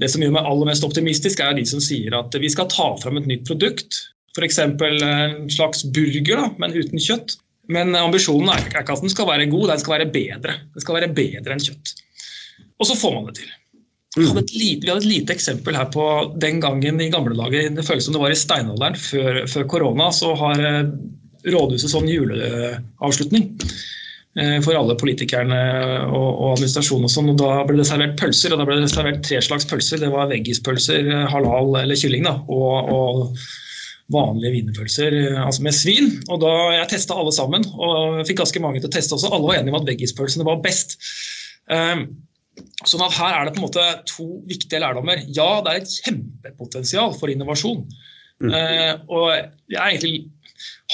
Det 0.00 0.08
som 0.10 0.24
gjør 0.24 0.32
meg 0.38 0.48
aller 0.48 0.70
mest 0.70 0.86
optimistisk, 0.86 1.42
er 1.44 1.52
de 1.58 1.66
som 1.68 1.82
sier 1.84 2.16
at 2.16 2.34
vi 2.40 2.48
skal 2.50 2.70
ta 2.72 2.86
fram 3.02 3.20
et 3.20 3.28
nytt 3.28 3.44
produkt 3.46 4.00
F.eks. 4.34 4.58
en 4.58 5.50
slags 5.50 5.84
burger, 5.94 6.40
da, 6.40 6.48
men 6.58 6.74
uten 6.74 6.98
kjøtt. 6.98 7.36
Men 7.70 7.94
ambisjonen 7.96 8.50
er 8.52 8.64
ikke 8.66 8.82
at 8.82 9.02
den 9.04 9.12
skal 9.12 9.28
være 9.30 9.46
god, 9.52 9.68
den 9.70 9.82
skal 9.82 9.94
være 9.94 10.08
bedre. 10.12 10.56
Den 10.74 10.84
skal 10.84 10.98
være 10.98 11.12
bedre 11.16 11.54
enn 11.54 11.62
kjøtt. 11.62 11.94
Og 12.82 12.88
så 12.88 12.96
får 12.98 13.14
man 13.14 13.28
det 13.28 13.36
til. 13.38 13.52
Vi 14.14 14.26
hadde, 14.28 14.44
lite, 14.54 14.84
vi 14.84 14.90
hadde 14.90 15.02
et 15.02 15.10
lite 15.10 15.34
eksempel 15.34 15.74
her 15.74 15.88
på 15.90 16.04
den 16.42 16.60
gangen 16.62 17.00
i 17.02 17.10
gamle 17.10 17.34
dager. 17.38 17.70
Det 17.74 17.86
føles 17.86 18.06
som 18.06 18.14
det 18.14 18.22
var 18.22 18.34
i 18.34 18.38
steinalderen. 18.38 18.98
Før, 18.98 19.40
før 19.50 19.66
korona 19.70 20.10
så 20.14 20.34
har 20.38 20.60
eh, 20.62 20.92
rådhuset 21.54 21.90
sånn 21.90 22.10
juleavslutning 22.10 23.48
eh, 23.54 23.80
for 24.34 24.74
alle 24.74 24.96
politikerne 24.98 25.58
og, 26.08 26.28
og 26.28 26.48
administrasjonen. 26.56 27.06
og 27.06 27.12
sånn, 27.12 27.28
og 27.30 27.36
Da 27.38 27.60
ble 27.68 27.76
det 27.78 27.86
servert 27.86 28.16
pølser, 28.18 28.50
og 28.50 28.58
da 28.58 28.66
ble 28.66 28.80
det 28.80 28.88
servert 28.90 29.20
tre 29.22 29.38
slags 29.44 29.68
pølser. 29.70 30.00
Det 30.02 30.08
var 30.10 30.26
veggispølser, 30.32 31.10
halal 31.30 31.76
eller 31.84 32.00
kylling 32.00 32.26
da, 32.26 32.32
og, 32.50 32.90
og 32.90 33.44
vanlige 34.12 34.52
wienerpølser 34.52 35.16
eh, 35.16 35.40
altså 35.40 35.64
med 35.64 35.76
svin. 35.76 36.10
og 36.28 36.42
da 36.44 36.52
Jeg 36.78 36.90
testa 36.92 37.16
alle 37.16 37.32
sammen, 37.34 37.64
og 37.74 38.20
fikk 38.28 38.42
ganske 38.42 38.62
mange 38.62 38.82
til 38.82 38.90
å 38.90 38.94
teste 38.94 39.16
også. 39.16 39.32
Alle 39.32 39.48
var 39.48 39.60
enige 39.60 39.74
om 39.74 39.80
at 39.80 39.88
veggispølsene 39.88 40.46
var 40.46 40.62
best. 40.64 40.98
Um, 41.70 42.06
sånn 42.84 43.04
at 43.06 43.16
Her 43.16 43.38
er 43.38 43.46
det 43.46 43.54
på 43.54 43.62
en 43.62 43.66
måte 43.66 43.86
to 44.10 44.28
viktige 44.50 44.82
lærdommer. 44.84 45.24
Ja, 45.36 45.62
det 45.64 45.72
er 45.72 45.82
et 45.82 45.96
kjempepotensial 46.04 47.16
for 47.18 47.32
innovasjon. 47.32 47.86
Mm. 48.44 48.50
Uh, 48.50 48.92
og 49.08 49.28
jeg 49.72 49.80
er 49.80 49.88
egentlig 49.88 50.16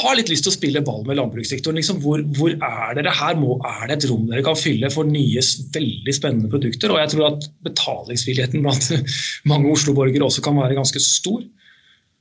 har 0.00 0.17
litt 0.17 0.31
lyst 0.33 0.47
til 0.47 0.52
å 0.52 0.57
spille 0.57 0.83
ball 0.85 1.02
med 1.07 1.19
landbrukssektoren. 1.19 1.79
Liksom, 1.81 2.00
hvor, 2.05 2.23
hvor, 2.37 2.52
er 2.55 2.97
dere 2.97 3.12
her? 3.14 3.38
Må, 3.38 3.59
er 3.67 3.90
det 3.90 3.99
et 3.99 4.09
rom 4.11 4.26
dere 4.31 4.45
kan 4.47 4.59
fylle 4.59 4.90
for 4.93 5.09
nye, 5.09 5.43
veldig 5.75 6.14
spennende 6.17 6.50
produkter? 6.52 6.93
Og 6.93 7.00
jeg 7.02 7.12
tror 7.14 7.26
at 7.33 7.49
betalingsvilligheten 7.67 8.64
blant 8.64 8.90
mange 9.50 9.73
Oslo-borgere 9.75 10.26
også 10.26 10.45
kan 10.47 10.59
være 10.61 10.79
ganske 10.79 11.02
stor. 11.05 11.43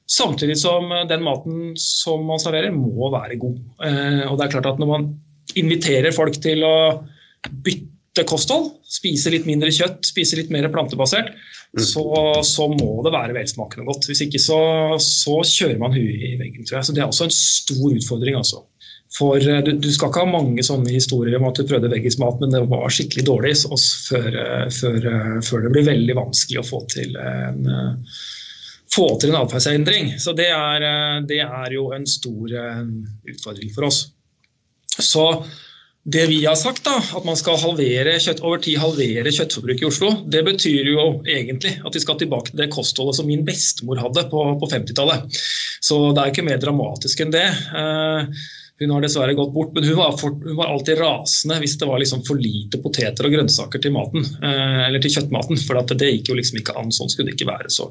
Samtidig 0.09 0.57
som 0.59 0.89
eh, 0.91 1.05
den 1.09 1.23
maten 1.25 1.77
som 1.79 2.25
man 2.27 2.41
serverer, 2.41 2.73
må 2.75 3.11
være 3.13 3.39
god. 3.41 3.61
Eh, 3.85 4.25
og 4.27 4.39
det 4.39 4.47
er 4.47 4.53
klart 4.57 4.73
at 4.73 4.81
Når 4.81 4.91
man 4.91 5.07
inviterer 5.57 6.13
folk 6.13 6.37
til 6.41 6.65
å 6.65 6.75
bytte 7.65 8.25
kosthold, 8.29 8.73
spise 8.89 9.31
litt 9.33 9.47
mindre 9.49 9.71
kjøtt, 9.73 10.03
spise 10.09 10.37
litt 10.37 10.51
mer 10.53 10.67
plantebasert. 10.73 11.31
Så, 11.77 12.03
så, 12.41 12.65
må 12.71 13.03
det 13.05 13.13
være 13.13 13.35
velsmakende 13.35 13.85
godt. 13.85 14.07
Hvis 14.09 14.23
ikke 14.25 14.41
så, 14.41 14.59
så 15.03 15.35
kjører 15.45 15.77
man 15.81 15.93
huet 15.93 16.25
i 16.31 16.33
veggen. 16.39 16.65
tror 16.65 16.79
jeg. 16.79 16.87
Så 16.87 16.95
Det 16.95 17.03
er 17.03 17.11
også 17.11 17.27
en 17.27 17.35
stor 17.35 17.93
utfordring. 17.93 18.39
altså. 18.39 18.63
For 19.13 19.37
eh, 19.37 19.61
du, 19.65 19.75
du, 19.77 19.91
skal 19.93 20.09
ikke 20.09 20.25
ha 20.25 20.33
mange 20.33 20.65
sånne 20.65 20.95
historier 20.95 21.37
om 21.37 21.47
at 21.49 21.61
du 21.61 21.67
prøvde 21.69 21.93
veggismat, 21.93 22.41
men 22.41 22.57
det 22.57 22.65
var 22.73 22.89
skikkelig 22.93 23.25
dårlig 23.29 23.55
før, 23.61 24.41
før, 24.73 25.07
før, 25.45 25.63
det 25.65 25.73
blir 25.77 25.89
veldig 25.93 26.17
vanskelig 26.17 26.61
å 26.61 26.69
få 26.73 26.83
til 26.93 27.17
en 27.21 27.65
få 28.93 29.07
til 29.21 29.33
en 29.33 29.41
atferdsendring. 29.43 30.13
Så 30.21 30.33
det 30.37 30.49
er, 30.53 30.85
eh, 30.85 31.17
det 31.29 31.41
er, 31.45 31.73
jo 31.73 31.89
en 31.95 32.07
stor 32.09 32.53
eh, 32.61 32.85
utfordring 33.33 33.73
for 33.75 33.89
oss. 33.89 34.07
Så 34.99 35.25
det 36.13 36.25
vi 36.29 36.39
har 36.45 36.57
sagt, 36.57 36.83
da, 36.87 36.95
at 37.17 37.25
man 37.27 37.37
skal 37.37 37.59
halvere 37.61 38.15
kjøtt, 38.21 38.41
over 38.45 38.61
tid 38.63 38.79
halvere 38.81 39.33
kjøttforbruket 39.35 39.83
i 39.83 39.89
Oslo, 39.89 40.11
det 40.31 40.41
betyr 40.47 40.91
jo 40.93 41.07
egentlig 41.27 41.75
at 41.85 41.95
vi 41.95 42.01
skal 42.03 42.17
tilbake 42.21 42.51
til 42.51 42.61
det 42.63 42.69
kostholdet 42.73 43.19
som 43.19 43.29
min 43.29 43.45
bestemor 43.47 44.01
hadde 44.01 44.25
på, 44.31 44.45
på 44.61 44.71
50-tallet. 44.71 45.39
Så 45.85 45.99
det 46.15 46.23
er 46.23 46.33
ikke 46.33 46.47
mer 46.47 46.61
dramatisk 46.61 47.21
enn 47.25 47.35
det. 47.35 47.45
Eh, 47.77 48.47
hun 48.79 48.93
har 48.93 49.03
dessverre 49.03 49.35
gått 49.35 49.51
bort, 49.53 49.73
men 49.75 49.83
hun 49.83 49.97
var, 49.97 50.13
for, 50.15 50.35
hun 50.45 50.55
var 50.55 50.69
alltid 50.71 51.01
rasende 51.01 51.57
hvis 51.59 51.75
det 51.81 51.87
var 51.89 51.99
liksom 51.99 52.21
for 52.27 52.39
lite 52.39 52.79
poteter 52.79 53.27
og 53.27 53.33
grønnsaker 53.35 53.81
til 53.83 53.91
maten, 53.91 54.23
eh, 54.39 54.83
eller 54.85 55.03
til 55.03 55.11
kjøttmaten. 55.17 55.59
For 55.65 55.81
det 55.99 56.11
gikk 56.13 56.31
jo 56.31 56.37
liksom 56.37 56.61
ikke 56.61 56.77
an. 56.79 56.93
Sånn 56.95 57.11
skulle 57.11 57.27
det 57.27 57.35
ikke 57.35 57.49
være. 57.49 57.71
Så, 57.75 57.89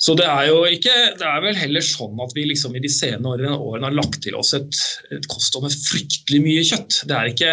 så 0.00 0.16
det 0.16 0.24
er 0.32 0.48
jo 0.48 0.62
ikke, 0.72 0.94
det 1.20 1.26
er 1.28 1.42
vel 1.44 1.58
heller 1.60 1.84
sånn 1.84 2.16
at 2.24 2.32
vi 2.36 2.46
liksom 2.48 2.76
i 2.76 2.80
de 2.84 2.92
senere 2.92 3.34
årene, 3.34 3.58
årene 3.60 3.90
har 3.90 3.98
lagt 3.98 4.22
til 4.24 4.38
oss 4.40 4.54
et, 4.56 4.78
et 5.12 5.28
kosthold 5.28 5.66
med 5.68 5.76
fryktelig 5.76 6.40
mye 6.46 6.62
kjøtt. 6.64 7.02
Det 7.10 7.18
er 7.18 7.32
ikke 7.34 7.50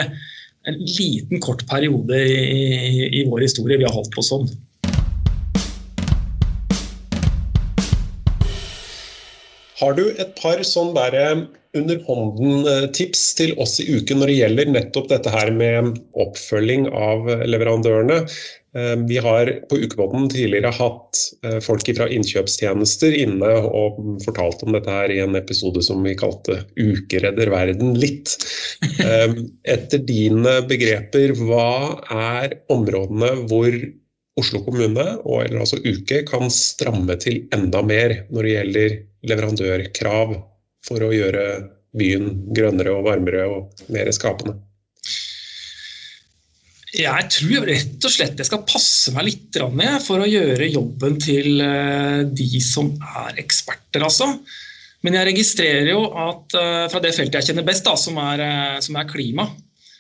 en 0.72 0.78
liten, 0.80 1.42
kort 1.44 1.66
periode 1.68 2.22
i, 2.24 3.10
i 3.20 3.26
vår 3.28 3.44
historie 3.44 3.76
vi 3.82 3.88
har 3.88 3.96
holdt 3.96 4.14
på 4.16 4.24
sånn. 4.24 4.48
Har 9.84 10.00
du 10.00 10.06
et 10.16 10.32
par 10.40 10.64
sånn 10.64 10.94
derre 10.96 11.26
underhånden-tips 11.78 13.22
eh, 13.34 13.38
til 13.40 13.54
oss 13.62 13.80
i 13.82 13.88
uken 13.98 14.22
når 14.22 14.30
det 14.30 14.40
gjelder 14.40 14.74
nettopp 14.76 15.08
dette 15.12 15.32
her 15.34 15.50
med 15.56 15.96
oppfølging 16.22 16.86
av 16.94 17.30
leverandørene. 17.50 18.20
Eh, 18.78 18.94
vi 19.10 19.18
har 19.26 19.50
på 19.70 19.80
Ukebåten 19.82 20.30
tidligere 20.34 20.74
hatt 20.78 21.24
eh, 21.46 21.58
folk 21.66 21.90
fra 21.98 22.08
innkjøpstjenester 22.14 23.18
inne 23.24 23.56
og 23.66 24.00
fortalt 24.26 24.62
om 24.66 24.78
dette 24.78 24.94
her 24.94 25.14
i 25.14 25.20
en 25.26 25.38
episode 25.40 25.82
som 25.86 26.06
vi 26.06 26.16
kalte 26.20 26.62
'Ukeredder 26.78 27.54
verden 27.54 27.98
litt'. 27.98 28.38
Etter 29.76 30.06
dine 30.06 30.60
begreper, 30.70 31.36
hva 31.42 32.00
er 32.14 32.58
områdene 32.74 33.34
hvor 33.50 33.82
Oslo 34.40 34.64
kommune 34.66 35.04
og 35.30 35.44
eller 35.44 35.62
altså 35.62 35.78
Uke 35.78 36.24
kan 36.26 36.50
stramme 36.50 37.18
til 37.22 37.44
enda 37.54 37.84
mer 37.86 38.24
når 38.34 38.48
det 38.48 38.56
gjelder 38.56 38.96
leverandørkrav 39.30 40.34
for 40.88 41.06
å 41.06 41.14
gjøre 41.14 41.48
byen 41.98 42.30
grønnere 42.56 42.94
og 42.96 43.08
varmere 43.08 43.48
og 43.50 43.84
mer 43.94 44.12
skapende? 44.16 44.58
Jeg 46.94 47.30
tror 47.34 47.66
rett 47.66 48.06
og 48.06 48.14
slett 48.14 48.38
jeg 48.38 48.46
skal 48.46 48.66
passe 48.70 49.14
meg 49.16 49.26
litt 49.26 49.58
for 50.06 50.22
å 50.22 50.30
gjøre 50.30 50.70
jobben 50.70 51.18
til 51.22 51.64
eh, 51.66 52.22
de 52.30 52.62
som 52.62 52.92
er 53.24 53.40
eksperter, 53.42 54.06
altså. 54.06 54.30
Men 55.04 55.18
jeg 55.18 55.28
registrerer 55.32 55.90
jo 55.90 56.04
at 56.12 56.54
eh, 56.60 56.86
fra 56.94 57.02
det 57.02 57.16
feltet 57.18 57.40
jeg 57.40 57.50
kjenner 57.50 57.66
best, 57.66 57.88
da, 57.88 57.96
som, 57.98 58.20
er, 58.22 58.46
eh, 58.46 58.78
som 58.86 59.00
er 59.02 59.10
klima, 59.10 59.48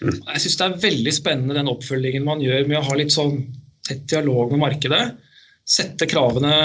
Mm. 0.04 0.20
Jeg 0.34 0.44
syns 0.44 0.58
det 0.60 0.66
er 0.66 0.82
veldig 0.84 1.13
spennende 1.16 1.58
den 1.58 1.72
oppfølgingen 1.72 2.25
man 2.28 2.42
gjør 2.44 2.66
med 2.68 2.80
å 2.80 2.86
ha 2.90 2.98
litt 3.00 3.13
sånn 3.13 3.38
tett 3.88 4.06
dialog 4.12 4.52
med 4.52 4.63
markedet. 4.66 5.04
Sette 5.63 6.08
kravene 6.12 6.56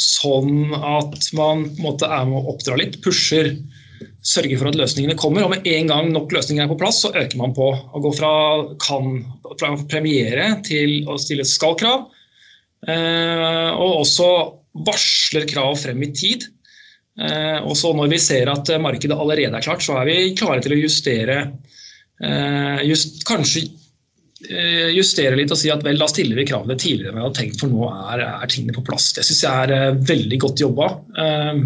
sånn 0.00 0.72
at 0.74 1.30
man 1.36 1.66
på 1.68 1.76
en 1.76 1.84
måte 1.84 2.08
er 2.08 2.26
med 2.28 2.40
å 2.40 2.54
oppdra 2.54 2.78
litt, 2.80 2.98
pusher, 3.04 3.52
sørger 4.24 4.60
for 4.60 4.70
at 4.70 4.78
løsningene 4.78 5.16
kommer. 5.20 5.44
Og 5.44 5.54
med 5.54 5.66
en 5.68 5.90
gang 5.90 6.10
nok 6.12 6.32
løsninger 6.34 6.64
er 6.64 6.70
på 6.70 6.78
plass, 6.80 7.02
så 7.04 7.12
øker 7.12 7.40
man 7.40 7.54
på. 7.56 7.68
Å 7.72 8.02
gå 8.04 8.12
fra 8.16 8.32
kan 8.82 9.20
fra 9.60 9.74
premiere 9.90 10.54
til 10.66 11.08
å 11.10 11.18
stille 11.20 11.46
skal-krav. 11.48 12.08
Eh, 12.88 13.70
og 13.76 14.00
også 14.04 14.30
varsler 14.86 15.48
krav 15.50 15.76
frem 15.82 16.00
i 16.06 16.12
tid. 16.16 16.46
Eh, 17.20 17.58
og 17.60 17.74
så 17.76 17.92
når 17.96 18.12
vi 18.14 18.20
ser 18.22 18.50
at 18.52 18.70
markedet 18.80 19.16
allerede 19.16 19.56
er 19.56 19.66
klart, 19.66 19.84
så 19.84 19.98
er 20.00 20.08
vi 20.08 20.18
klare 20.38 20.62
til 20.64 20.76
å 20.76 20.80
justere. 20.80 21.42
Eh, 22.20 22.84
just, 22.88 23.22
kanskje 23.28 23.66
justere 24.48 25.36
litt 25.36 25.52
og 25.52 25.58
si 25.60 25.70
at 25.72 25.82
vel, 25.84 25.98
da 26.00 26.08
stiller 26.08 26.38
vi 26.38 26.46
kravene 26.48 26.78
tidligere 26.80 27.12
enn 27.12 27.18
vi 27.18 27.24
hadde 27.26 27.38
tenkt, 27.40 27.60
for 27.60 27.72
nå 27.72 27.88
er, 27.90 28.22
er 28.24 28.48
tingene 28.50 28.76
på 28.76 28.84
plass. 28.86 29.10
Det 29.16 29.24
syns 29.26 29.42
jeg 29.44 29.66
er 29.66 29.92
uh, 29.92 30.00
veldig 30.08 30.38
godt 30.40 30.62
jobba. 30.62 30.88
Uh, 31.18 31.60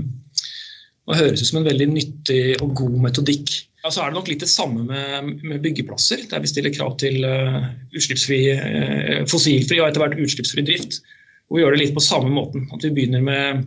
og 1.05 1.19
høres 1.19 1.43
ut 1.45 1.51
som 1.51 1.61
en 1.61 1.69
veldig 1.69 1.87
nyttig 1.93 2.43
og 2.65 2.73
god 2.81 2.97
metodikk. 3.05 3.53
Ja, 3.85 3.93
så 3.93 4.01
er 4.01 4.11
det 4.11 4.17
nok 4.17 4.31
litt 4.33 4.41
det 4.41 4.49
samme 4.49 4.87
med, 4.89 5.43
med 5.45 5.61
byggeplasser, 5.63 6.23
der 6.31 6.41
vi 6.41 6.51
stiller 6.51 6.73
krav 6.75 6.97
til 7.03 7.21
uh, 7.29 7.61
utslippsfri, 7.95 8.41
fossilfri 9.31 9.83
og 9.83 9.91
etter 9.91 10.03
hvert 10.03 10.25
utslippsfri 10.25 10.65
drift. 10.67 11.03
Og 11.51 11.59
vi 11.59 11.65
gjør 11.65 11.77
det 11.77 11.83
litt 11.83 11.97
på 11.97 12.03
samme 12.03 12.33
måten. 12.33 12.65
At 12.73 12.87
vi 12.87 12.95
begynner 12.97 13.23
med 13.23 13.67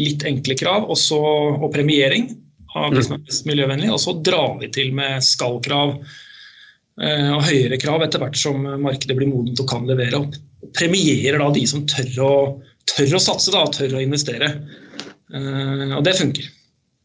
litt 0.00 0.26
enkle 0.26 0.58
krav 0.58 0.90
også, 0.90 1.20
og 1.62 1.70
premiering 1.72 2.32
av 2.74 2.90
de 2.90 3.04
som 3.06 3.14
er 3.14 3.22
mest 3.22 3.46
miljøvennlige, 3.46 3.94
og 3.94 4.02
så 4.02 4.16
drar 4.26 4.56
vi 4.58 4.68
til 4.74 4.90
med 4.98 5.22
skal-krav 5.22 5.94
Eh, 5.94 6.23
og 6.94 7.40
høyere 7.48 7.78
krav 7.82 8.04
etter 8.04 8.22
hvert 8.22 8.36
som 8.38 8.60
markedet 8.84 9.16
blir 9.18 9.26
modent 9.26 9.58
og 9.58 9.66
kan 9.70 9.88
levere. 9.88 10.20
Og 10.20 10.70
premierer 10.76 11.40
da 11.42 11.48
de 11.54 11.64
som 11.66 11.82
tør 11.90 12.20
å, 12.22 12.34
tør 12.90 13.16
å 13.16 13.22
satse 13.22 13.54
da, 13.54 13.64
tør 13.74 13.96
å 13.98 14.02
investere. 14.04 14.50
Eh, 15.34 15.90
og 15.96 16.04
det 16.06 16.16
funker. 16.18 16.50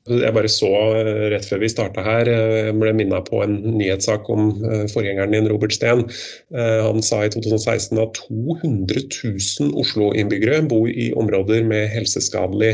Jeg 0.10 0.34
bare 0.36 0.52
så 0.52 0.70
eh, 0.98 1.26
rett 1.34 1.46
før 1.46 1.62
vi 1.64 1.72
starta 1.72 2.04
her, 2.06 2.30
jeg 2.30 2.78
ble 2.80 2.94
minna 2.98 3.22
på 3.26 3.44
en 3.46 3.60
nyhetssak 3.78 4.30
om 4.34 4.52
forgjengeren 4.94 5.36
din, 5.36 5.50
Robert 5.52 5.76
Steen. 5.76 6.06
Han 6.50 7.04
sa 7.06 7.22
i 7.26 7.32
2016 7.34 8.00
at 8.02 8.18
200 8.30 9.06
000 9.06 9.76
Oslo-innbyggere 9.80 10.64
bor 10.70 10.90
i 10.90 11.12
områder 11.20 11.68
med 11.70 11.92
helseskadelig 11.94 12.74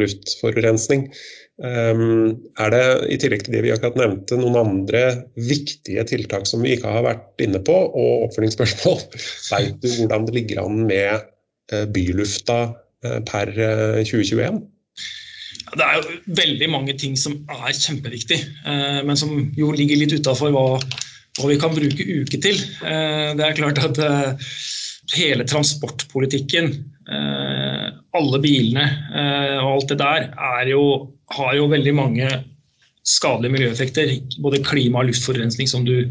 luftforurensning. 0.00 1.08
Ehm, 1.60 2.38
er 2.56 2.72
det 2.72 2.84
i 3.12 3.18
tillegg 3.20 3.42
til 3.44 3.54
det 3.56 3.64
vi 3.66 3.72
akkurat 3.74 3.98
nevnte, 4.00 4.38
noen 4.40 4.56
andre 4.56 5.02
viktige 5.36 6.06
tiltak 6.08 6.46
som 6.48 6.64
vi 6.64 6.72
ikke 6.76 6.92
har 6.94 7.04
vært 7.04 7.44
inne 7.44 7.60
på? 7.64 7.74
Og 7.76 8.28
oppfølgingsspørsmål, 8.28 9.02
vet 9.52 9.80
du 9.82 9.90
hvordan 9.98 10.28
det 10.28 10.36
ligger 10.38 10.62
an 10.64 10.84
med 10.88 11.26
eh, 11.72 11.84
bylufta 11.92 12.60
eh, 13.04 13.20
per 13.28 13.52
2021? 13.52 14.62
Eh, 15.50 15.76
det 15.76 15.86
er 15.86 16.00
jo 16.00 16.18
veldig 16.40 16.68
mange 16.72 16.96
ting 17.00 17.16
som 17.18 17.38
er 17.50 17.76
kjempeviktig, 17.76 18.40
men 19.06 19.18
som 19.18 19.32
jo 19.56 19.70
ligger 19.76 20.00
litt 20.00 20.16
utafor 20.18 20.52
hva, 20.54 20.66
hva, 21.38 21.46
vi 21.46 21.58
kan 21.62 21.74
bruke 21.74 22.06
uke 22.22 22.40
til. 22.42 22.58
Det 22.80 23.44
er 23.46 23.58
klart 23.58 23.80
at 23.82 24.00
hele 25.14 25.46
transportpolitikken, 25.48 26.72
alle 27.10 28.40
bilene 28.42 28.84
og 29.62 29.70
alt 29.72 29.92
det 29.92 29.98
der, 30.02 30.28
er 30.58 30.70
jo 30.70 30.84
har 31.36 31.56
jo 31.58 31.68
veldig 31.70 31.94
mange 31.94 32.28
skadelige 33.06 33.54
miljøeffekter. 33.54 34.14
Både 34.42 34.62
klima- 34.64 35.02
og 35.02 35.10
luftforurensning, 35.10 35.68
som 35.68 35.84
du, 35.86 36.10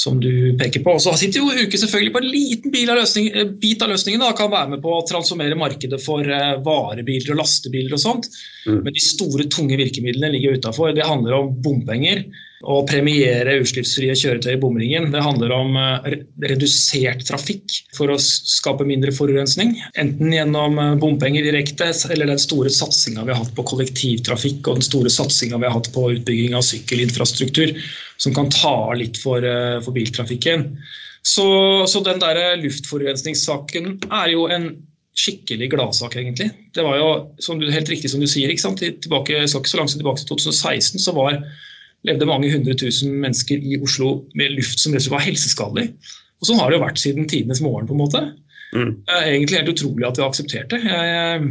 som 0.00 0.20
du 0.22 0.56
peker 0.60 0.82
på. 0.84 0.94
Og 0.96 1.02
så 1.04 1.12
sitter 1.18 1.42
jo 1.42 1.66
Uke 1.66 1.78
selvfølgelig 1.80 2.12
på 2.14 2.22
en 2.22 2.28
liten 2.32 2.90
av 2.90 3.00
løsning, 3.00 3.28
eh, 3.34 3.48
bit 3.62 3.82
av 3.84 3.92
løsningen. 3.92 4.22
Da, 4.24 4.32
kan 4.36 4.52
være 4.52 4.74
med 4.74 4.84
på 4.84 4.94
å 4.96 5.06
transformere 5.08 5.58
markedet 5.58 6.00
for 6.02 6.24
uh, 6.24 6.56
varebiler 6.64 7.34
og 7.34 7.42
lastebiler 7.42 7.96
og 7.96 8.02
sånt. 8.02 8.30
Mm. 8.66 8.80
Men 8.86 8.96
de 8.96 9.02
store, 9.04 9.48
tunge 9.52 9.76
virkemidlene 9.80 10.32
ligger 10.36 10.56
utafor. 10.56 10.94
Det 10.96 11.08
handler 11.08 11.36
om 11.36 11.52
bompenger 11.64 12.24
å 12.60 12.82
premiere 12.84 13.54
utslippsfrie 13.62 14.12
kjøretøy 14.18 14.52
i 14.52 14.60
bomringen. 14.60 15.08
Det 15.14 15.22
handler 15.24 15.52
om 15.56 15.76
eh, 15.80 16.18
redusert 16.44 17.22
trafikk 17.28 17.78
for 17.96 18.12
å 18.12 18.18
skape 18.20 18.84
mindre 18.88 19.14
forurensning. 19.16 19.78
Enten 20.00 20.34
gjennom 20.34 20.76
eh, 20.76 20.96
bompenger 21.00 21.46
direkte, 21.46 21.88
eller 22.12 22.28
den 22.28 22.42
store 22.42 22.72
satsinga 22.72 23.24
vi 23.24 23.32
har 23.32 23.40
hatt 23.40 23.54
på 23.56 23.64
kollektivtrafikk 23.70 24.68
og 24.68 24.80
den 24.80 24.88
store 24.90 25.12
satsinga 25.12 25.60
vi 25.60 25.70
har 25.70 25.78
hatt 25.78 25.88
på 25.94 26.10
utbygging 26.18 26.58
av 26.58 26.66
sykkelinfrastruktur, 26.68 27.72
som 28.20 28.36
kan 28.36 28.52
ta 28.52 28.92
litt 28.98 29.16
for, 29.22 29.40
eh, 29.40 29.80
for 29.80 29.96
biltrafikken. 29.96 30.68
Så, 31.24 31.48
så 31.88 32.04
den 32.04 32.20
der 32.20 32.60
luftforurensningssaken 32.60 33.96
er 34.08 34.30
jo 34.34 34.46
en 34.52 34.70
skikkelig 35.16 35.72
gladsak, 35.72 36.14
egentlig. 36.16 36.50
Det 36.76 36.84
var 36.84 37.00
jo 37.00 37.08
som 37.42 37.58
du, 37.60 37.66
helt 37.72 37.88
riktig 37.92 38.12
som 38.12 38.20
du 38.22 38.28
sier, 38.30 38.52
ikke 38.52 38.62
sant? 38.68 38.84
Tilbake, 38.84 39.42
ikke 39.48 39.68
så 39.68 39.80
langt 39.80 39.96
tilbake 39.96 40.22
til 40.22 40.30
2016 40.36 41.02
så 41.02 41.16
var 41.16 41.40
levde 42.08 42.28
mange 42.28 42.50
hundre 42.52 42.76
tusen 42.78 43.12
mennesker 43.22 43.60
i 43.60 43.78
Oslo 43.80 44.20
med 44.38 44.54
luft 44.56 44.80
som 44.80 44.94
var 45.12 45.24
helseskadelig. 45.24 45.90
Og 46.40 46.48
Sånn 46.48 46.60
har 46.60 46.70
det 46.70 46.78
jo 46.78 46.84
vært 46.86 47.00
siden 47.00 47.28
tidenes 47.28 47.60
morgen. 47.64 47.88
på 47.88 47.96
en 47.96 48.00
måte. 48.00 48.22
Mm. 48.72 48.94
Er 49.10 49.28
egentlig 49.32 49.60
helt 49.60 49.74
utrolig 49.74 50.06
at 50.06 50.16
vi 50.16 50.24
har 50.24 50.30
akseptert 50.30 50.72
det. 50.72 50.80
Jeg, 50.86 51.50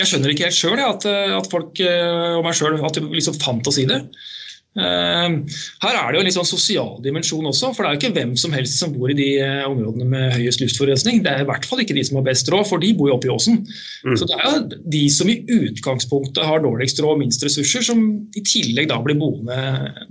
jeg 0.00 0.10
skjønner 0.10 0.32
ikke 0.32 0.48
helt 0.48 0.58
sjøl 0.58 0.82
at, 0.82 1.06
at, 1.06 1.50
folk 1.52 1.78
eh, 1.84 2.34
og 2.38 2.46
meg 2.46 2.56
sjøl 2.56 2.78
liksom 2.80 3.38
fant 3.42 3.68
oss 3.70 3.78
i 3.82 3.86
det. 3.88 4.00
Ehm, 4.76 5.36
her 5.80 5.94
er 5.96 6.10
det 6.10 6.18
jo 6.18 6.20
en 6.20 6.26
litt 6.28 6.36
sånn 6.36 6.48
sosial 6.48 6.98
dimensjon 7.04 7.48
også, 7.48 7.70
for 7.72 7.82
det 7.82 7.88
er 7.88 7.94
jo 7.94 8.00
ikke 8.02 8.16
hvem 8.18 8.34
som 8.40 8.52
helst 8.52 8.76
som 8.82 8.92
bor 8.92 9.08
i 9.12 9.16
de 9.16 9.28
eh, 9.40 9.64
områdene 9.64 10.08
med 10.10 10.34
høyest 10.34 10.60
luftforurensning. 10.60 11.22
Det 11.24 11.32
er 11.32 11.44
i 11.44 11.48
hvert 11.48 11.64
fall 11.68 11.80
ikke 11.80 11.96
de 11.96 12.04
som 12.04 12.18
har 12.20 12.26
best 12.26 12.50
råd, 12.52 12.66
for 12.68 12.82
de 12.82 12.92
bor 12.98 13.08
jo 13.08 13.16
oppe 13.16 13.30
i 13.30 13.32
åsen. 13.32 13.62
Mm. 14.04 14.18
Så 14.20 14.28
det 14.28 14.36
er 14.36 14.46
jo 14.50 14.82
de 14.98 15.02
som 15.14 15.32
i 15.32 15.38
utgangspunktet 15.56 16.44
har 16.44 16.64
dårligst 16.64 17.00
råd 17.00 17.16
og 17.16 17.24
minst 17.24 17.46
ressurser, 17.46 17.86
som 17.88 18.04
i 18.36 18.44
tillegg 18.44 18.90
da 18.92 19.00
blir 19.04 19.16
boende 19.20 19.56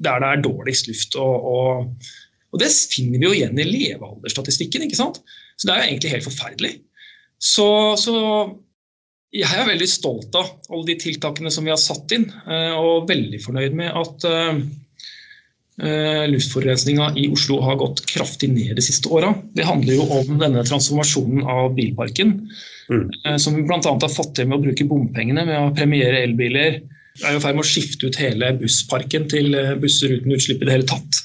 der 0.01 0.23
det 0.23 0.31
er 0.31 0.45
dårligst 0.47 0.89
luft. 0.89 1.19
og, 1.21 1.45
og, 1.53 2.11
og 2.55 2.61
det 2.61 2.71
finner 2.73 3.19
vi 3.19 3.29
jo 3.29 3.35
igjen 3.37 3.61
i 3.61 3.69
levealderstatistikken. 3.69 4.87
ikke 4.87 4.97
sant? 4.97 5.21
Så 5.59 5.69
det 5.69 5.75
er 5.75 5.83
jo 5.83 5.89
egentlig 5.91 6.15
helt 6.15 6.29
forferdelig. 6.31 6.73
Så, 7.37 7.67
så 8.01 8.15
jeg 9.35 9.59
er 9.59 9.67
veldig 9.67 9.87
stolt 9.89 10.35
av 10.37 10.49
alle 10.69 10.87
de 10.87 10.95
tiltakene 11.01 11.51
som 11.51 11.65
vi 11.67 11.73
har 11.73 11.81
satt 11.81 12.11
inn, 12.15 12.29
eh, 12.47 12.73
og 12.75 13.09
veldig 13.09 13.41
fornøyd 13.43 13.75
med 13.75 13.91
at 13.91 14.27
uh, 14.31 14.59
luftforurensninga 16.31 17.09
i 17.19 17.25
Oslo 17.35 17.57
har 17.65 17.75
gått 17.81 18.05
kraftig 18.07 18.47
ned 18.53 18.77
de 18.77 18.85
siste 18.85 19.11
åra. 19.11 19.33
Det 19.57 19.67
handler 19.67 19.97
jo 19.97 20.05
om 20.21 20.37
denne 20.39 20.63
transformasjonen 20.63 21.43
av 21.51 21.73
bilparken, 21.75 22.31
mm. 22.87 23.09
som 23.43 23.57
vi 23.57 23.65
bl.a. 23.67 23.81
har 23.83 24.13
fått 24.13 24.37
til 24.37 24.47
med 24.47 24.61
å 24.61 24.63
bruke 24.69 24.87
bompengene 24.87 25.43
med 25.43 25.59
å 25.59 25.73
premiere 25.75 26.23
elbiler. 26.23 26.79
Vi 27.19 27.27
er 27.27 27.35
i 27.35 27.43
ferd 27.43 27.59
med 27.59 27.65
å 27.65 27.67
skifte 27.67 28.07
ut 28.07 28.21
hele 28.21 28.53
bussparken 28.55 29.27
til 29.31 29.51
busser 29.83 30.15
uten 30.15 30.31
utslipp 30.37 30.63
i 30.63 30.69
det 30.69 30.77
hele 30.77 30.87
tatt. 30.87 31.19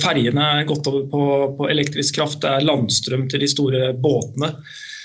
Ferjene 0.00 0.48
er 0.56 0.68
gått 0.68 0.88
over 0.88 1.04
på, 1.12 1.22
på 1.60 1.68
elektrisk 1.68 2.16
kraft, 2.16 2.40
det 2.46 2.48
er 2.48 2.64
landstrøm 2.64 3.28
til 3.28 3.44
de 3.44 3.52
store 3.52 3.92
båtene. 3.92 4.54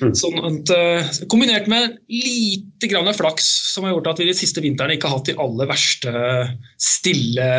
Mm. 0.02 0.14
Sånn 0.18 0.40
at, 0.42 0.72
eh, 0.74 1.10
kombinert 1.30 1.68
med 1.70 2.00
lite 2.10 2.90
grann 2.90 3.10
flaks, 3.14 3.46
som 3.76 3.86
har 3.86 3.94
gjort 3.94 4.14
at 4.14 4.22
vi 4.22 4.30
de 4.32 4.38
siste 4.38 4.64
vintrene 4.64 4.96
ikke 4.98 5.10
har 5.10 5.20
hatt 5.20 5.30
de 5.30 5.38
aller 5.38 5.70
verste 5.70 6.14
stille, 6.82 7.50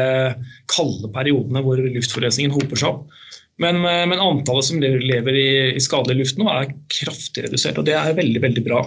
kalde 0.72 1.12
periodene 1.14 1.62
hvor 1.62 1.78
luftforurensningen 1.78 2.54
hoper 2.56 2.80
seg 2.82 2.96
opp. 2.96 3.20
Men, 3.62 3.78
eh, 3.86 4.02
men, 4.10 4.18
antallet 4.18 4.66
som 4.66 4.82
lever 4.82 5.38
i, 5.38 5.50
i 5.76 5.82
skadelig 5.82 6.18
luft 6.18 6.40
nå, 6.40 6.48
er 6.50 6.74
kraftig 6.90 7.46
redusert. 7.46 7.78
Og 7.78 7.86
det 7.86 7.94
er 7.98 8.18
veldig, 8.18 8.42
veldig 8.42 8.66
bra. 8.66 8.82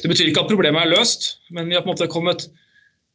Det 0.00 0.08
betyr 0.08 0.30
ikke 0.30 0.46
at 0.46 0.52
problemet 0.52 0.86
er 0.86 0.94
løst, 0.94 1.34
men 1.52 1.68
vi 1.68 1.76
har 1.76 1.84
på 1.84 1.90
en 1.90 1.96
måte 1.98 2.10
kommet 2.10 2.48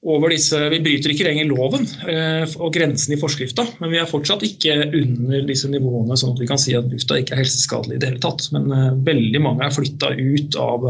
over 0.05 0.29
disse 0.33 0.59
Vi 0.69 0.79
bryter 0.85 1.11
ikke 1.11 1.25
lenger 1.27 1.47
loven 1.49 1.85
eh, 2.09 2.45
og 2.61 2.73
grensen 2.75 3.15
i 3.15 3.19
forskrifta, 3.19 3.65
men 3.81 3.93
vi 3.93 3.99
er 4.01 4.09
fortsatt 4.09 4.45
ikke 4.45 4.75
under 4.85 5.47
disse 5.49 5.69
nivåene, 5.71 6.17
sånn 6.19 6.35
at 6.35 6.43
vi 6.43 6.49
kan 6.49 6.61
si 6.61 6.75
at 6.77 6.87
lufta 6.91 7.17
ikke 7.21 7.35
er 7.35 7.41
helseskadelig 7.41 7.97
i 7.97 8.03
det 8.03 8.11
hele 8.11 8.23
tatt. 8.23 8.45
Men 8.55 8.69
eh, 8.69 8.91
veldig 9.07 9.41
mange 9.41 9.65
er 9.65 9.73
flytta 9.73 10.13
ut 10.13 10.59
av 10.61 10.87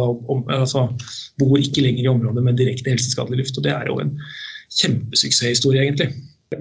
altså, 0.51 0.89
Bor 1.39 1.58
ikke 1.60 1.84
lenger 1.84 2.06
i 2.06 2.12
områder 2.12 2.45
med 2.45 2.60
direkte 2.60 2.91
helseskadelig 2.91 3.43
luft. 3.43 3.58
og 3.60 3.65
Det 3.65 3.73
er 3.75 3.89
jo 3.91 3.99
en 4.04 4.13
kjempesuksesshistorie, 4.75 5.88
egentlig. 5.88 6.12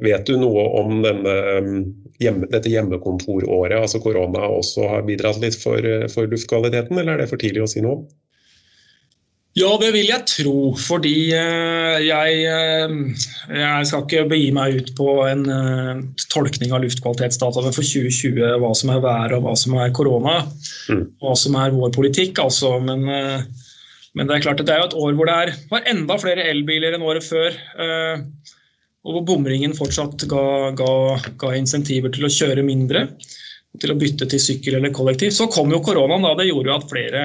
Vet 0.02 0.26
du 0.26 0.38
noe 0.40 0.64
om 0.80 1.02
denne, 1.04 1.34
hjemme, 2.22 2.48
dette 2.50 2.70
hjemmekontoråret, 2.72 3.76
altså 3.78 4.00
korona, 4.02 4.46
også 4.48 4.88
har 4.90 5.06
bidratt 5.06 5.42
litt 5.42 5.58
for, 5.60 5.86
for 6.10 6.30
luftkvaliteten, 6.30 6.98
eller 6.98 7.14
er 7.14 7.22
det 7.22 7.30
for 7.30 7.42
tidlig 7.42 7.62
å 7.66 7.70
si 7.70 7.82
noe 7.84 7.98
om? 7.98 8.06
Ja, 9.54 9.68
det 9.78 9.92
vil 9.94 10.08
jeg 10.08 10.26
tro. 10.26 10.58
Fordi 10.78 11.14
eh, 11.30 11.98
jeg, 12.02 12.38
eh, 12.50 12.94
jeg 13.54 13.86
skal 13.86 14.02
ikke 14.02 14.24
begi 14.32 14.48
meg 14.54 14.80
ut 14.80 14.88
på 14.98 15.10
en 15.28 15.44
eh, 15.46 16.00
tolkning 16.32 16.72
av 16.74 16.82
luftkvalitetsdataene 16.82 17.70
for 17.74 17.86
2020, 17.86 18.56
hva 18.62 18.72
som 18.74 18.90
er 18.90 19.04
vær 19.04 19.36
og 19.36 19.44
hva 19.46 19.52
som 19.58 19.76
er 19.78 19.92
korona. 19.94 20.40
Mm. 20.90 21.04
Hva 21.22 21.36
som 21.38 21.54
er 21.60 21.74
vår 21.76 21.92
politikk, 21.94 22.40
altså. 22.42 22.72
Men, 22.82 23.06
men, 23.06 24.26
det 24.26 24.34
er 24.34 24.42
klart 24.42 24.64
at 24.64 24.66
det 24.66 24.74
er 24.74 24.88
et 24.88 24.96
år 24.98 25.14
hvor 25.14 25.30
det 25.30 25.36
er, 25.44 25.52
var 25.70 25.86
enda 25.92 26.16
flere 26.18 26.48
elbiler 26.50 26.96
enn 26.96 27.06
året 27.06 27.26
før. 27.26 27.54
og 29.04 29.14
hvor 29.14 29.24
bomringen 29.28 29.76
fortsatt 29.76 30.24
ga, 30.30 30.72
ga, 30.74 30.90
ga, 31.38 31.52
insentiver 31.54 32.10
til 32.10 32.26
å 32.26 32.32
kjøre 32.32 32.64
mindre, 32.66 33.04
til 33.78 33.92
å 33.92 33.98
bytte 34.00 34.26
til 34.30 34.42
sykkel 34.42 34.80
eller 34.80 34.94
kollektiv. 34.96 35.30
Så 35.36 35.46
kom 35.52 35.70
jo 35.70 35.82
koronaen, 35.84 36.26
da. 36.26 36.34
Det 36.40 36.48
gjorde 36.48 36.72
jo 36.72 36.76
at 36.80 36.90
flere 36.90 37.22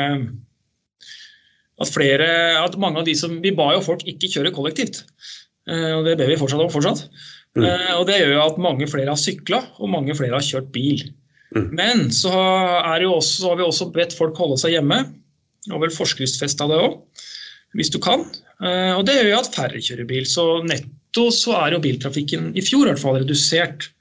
at, 1.80 1.92
flere, 1.94 2.28
at 2.60 2.78
mange 2.82 3.02
av 3.02 3.08
de 3.08 3.16
som 3.18 3.38
Vi 3.44 3.54
ba 3.56 3.72
jo 3.76 3.84
folk 3.86 4.04
ikke 4.08 4.32
kjøre 4.34 4.54
kollektivt. 4.56 5.04
Eh, 5.70 5.92
og 5.96 6.06
det 6.08 6.18
ber 6.20 6.32
vi 6.32 6.40
fortsatt 6.40 6.64
om 6.64 6.72
fortsatt. 6.74 7.06
Mm. 7.58 7.66
Eh, 7.66 7.94
og 7.98 8.06
det 8.10 8.20
gjør 8.20 8.36
jo 8.36 8.44
at 8.46 8.62
mange 8.62 8.90
flere 8.90 9.14
har 9.14 9.20
sykla, 9.20 9.62
og 9.80 9.92
mange 9.94 10.16
flere 10.18 10.38
har 10.38 10.46
kjørt 10.46 10.72
bil. 10.76 11.06
Mm. 11.56 11.70
Men 11.78 12.06
så, 12.14 12.34
også, 12.34 13.42
så, 13.42 13.50
har 13.50 13.60
vi 13.60 13.66
også 13.66 13.90
bedt 13.96 14.16
folk 14.18 14.38
holde 14.38 14.60
seg 14.62 14.76
hjemme, 14.78 15.02
og 15.70 15.84
vel 15.84 15.94
forskriftsfesta 15.94 16.70
det 16.70 16.80
òg, 16.80 17.00
hvis 17.78 17.92
du 17.94 18.00
kan. 18.04 18.26
Eh, 18.64 18.94
og 18.96 19.06
det 19.08 19.18
gjør 19.18 19.32
jo 19.32 19.42
at 19.42 19.54
færre 19.56 19.82
kjører 19.82 20.10
bil. 20.10 20.28
Så 20.30 20.46
netto 20.68 21.30
så 21.34 21.58
er 21.64 21.76
jo 21.76 21.84
biltrafikken 21.84 22.52
i 22.58 22.66
fjor 22.66 22.86
i 22.86 22.94
hvert 22.94 23.02
fall 23.02 23.22
redusert 23.22 23.92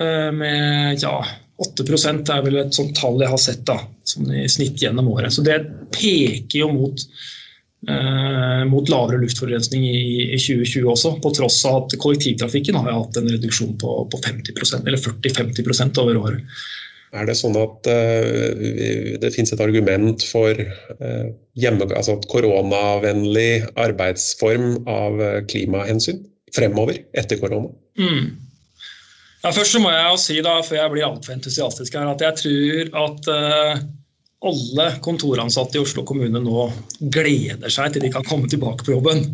med 0.00 1.00
ja, 1.02 1.16
8% 1.60 2.30
er 2.30 2.44
vel 2.44 2.60
et 2.60 2.76
sånt 2.76 2.92
tall 2.94 3.18
jeg 3.18 3.32
har 3.32 3.40
sett 3.42 3.64
da, 3.66 3.74
sånn 4.10 4.32
i 4.34 4.48
snitt 4.50 4.80
gjennom 4.82 5.10
året. 5.12 5.34
Så 5.34 5.44
det 5.46 5.58
peker 5.94 6.62
jo 6.62 6.68
mot, 6.74 7.04
eh, 7.88 8.62
mot 8.70 8.92
lavere 8.92 9.22
luftforurensning 9.22 9.86
i, 9.86 10.02
i, 10.26 10.38
2020 10.38 10.90
også, 10.94 11.14
på 11.24 11.32
tross 11.38 11.62
av 11.70 11.84
at 11.84 11.96
kollektivtrafikken 12.02 12.78
har 12.80 12.92
hatt 12.92 13.20
en 13.20 13.30
reduksjon 13.30 13.76
på, 13.80 13.96
på 14.12 14.22
50% 14.26 14.86
eller 14.86 15.00
40-50% 15.00 16.04
over 16.04 16.22
året. 16.24 16.60
Er 17.10 17.26
det 17.26 17.34
sånn 17.40 17.56
at 17.58 17.88
uh, 17.90 18.60
det 19.18 19.32
finnes 19.34 19.50
et 19.50 19.62
argument 19.64 20.22
for 20.22 20.54
uh, 20.54 21.24
hjemme, 21.58 21.88
altså 21.90 22.20
koronavennlig 22.30 23.64
arbeidsform 23.82 24.84
av 24.86 25.18
uh, 25.18 25.40
klimahensyn 25.50 26.22
fremover 26.54 27.02
etter 27.18 27.40
korona? 27.42 27.72
Mm. 27.98 28.30
Ja, 29.40 29.52
først 29.56 29.72
så 29.72 29.80
må 29.80 29.90
jeg 29.92 30.04
jo 30.04 30.20
si, 30.20 30.36
da, 30.44 30.58
før 30.64 30.82
jeg 30.82 30.92
blir 30.92 31.06
altfor 31.06 31.34
entusiastisk 31.34 31.96
her, 31.96 32.10
at 32.12 32.22
jeg 32.24 32.38
tror 32.42 32.90
at 33.06 33.30
uh, 33.32 33.82
alle 34.40 34.86
kontoransatte 35.04 35.76
i 35.76 35.82
Oslo 35.82 36.04
kommune 36.08 36.40
nå 36.40 36.64
gleder 37.12 37.72
seg 37.72 37.92
til 37.92 38.04
de 38.06 38.12
kan 38.12 38.24
komme 38.26 38.48
tilbake 38.48 38.86
på 38.86 38.94
jobben. 38.94 39.26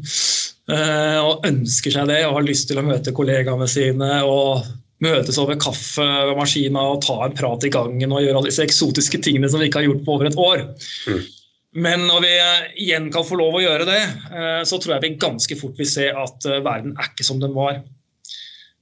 Uh, 0.66 1.20
og 1.22 1.46
ønsker 1.46 1.94
seg 1.94 2.10
det 2.10 2.24
og 2.26 2.40
har 2.40 2.46
lyst 2.46 2.66
til 2.70 2.80
å 2.80 2.86
møte 2.86 3.14
kollegaene 3.14 3.68
sine 3.70 4.10
og 4.26 4.66
møtes 5.04 5.38
over 5.38 5.58
kaffemaskina 5.60 6.82
og 6.90 7.04
ta 7.04 7.20
en 7.26 7.36
prat 7.36 7.66
i 7.68 7.70
gangen 7.70 8.14
og 8.14 8.24
gjøre 8.24 8.40
alle 8.40 8.50
disse 8.50 8.64
eksotiske 8.64 9.20
tingene 9.22 9.50
som 9.52 9.62
vi 9.62 9.68
ikke 9.68 9.82
har 9.84 9.90
gjort 9.90 10.06
på 10.06 10.16
over 10.16 10.30
et 10.30 10.38
år. 10.40 10.64
Mm. 11.06 11.20
Men 11.86 12.06
når 12.08 12.24
vi 12.24 12.32
igjen 12.86 13.10
kan 13.12 13.26
få 13.28 13.36
lov 13.38 13.58
å 13.58 13.62
gjøre 13.62 13.86
det, 13.86 14.00
uh, 14.32 14.62
så 14.66 14.80
tror 14.80 14.96
jeg 14.96 15.04
vi 15.04 15.20
ganske 15.22 15.60
fort 15.60 15.78
vil 15.78 15.90
se 15.92 16.08
at 16.10 16.48
verden 16.64 16.96
er 16.96 17.12
ikke 17.12 17.28
som 17.28 17.38
den 17.42 17.54
var. 17.54 17.84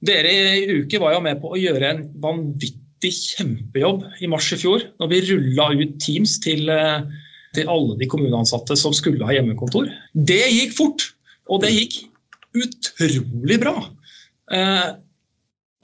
Dere 0.05 0.31
i 0.31 0.81
Uke 0.81 0.99
var 1.01 1.13
jo 1.13 1.21
med 1.25 1.37
på 1.41 1.53
å 1.53 1.59
gjøre 1.59 1.91
en 1.91 2.03
vanvittig 2.23 2.84
kjempejobb 3.13 4.03
i 4.23 4.29
mars 4.31 4.51
i 4.55 4.59
fjor. 4.61 4.83
Når 5.01 5.11
vi 5.11 5.21
rulla 5.29 5.69
ut 5.75 5.95
Teams 6.03 6.37
til, 6.43 6.69
eh, 6.69 7.05
til 7.55 7.71
alle 7.71 7.97
de 7.99 8.09
kommuneansatte 8.11 8.77
som 8.79 8.93
skulle 8.93 9.25
ha 9.25 9.35
hjemmekontor. 9.35 9.89
Det 10.13 10.43
gikk 10.51 10.75
fort, 10.77 11.09
og 11.49 11.61
det 11.63 11.73
gikk 11.75 11.99
utrolig 12.55 13.59
bra. 13.61 13.75
Eh, 14.51 14.91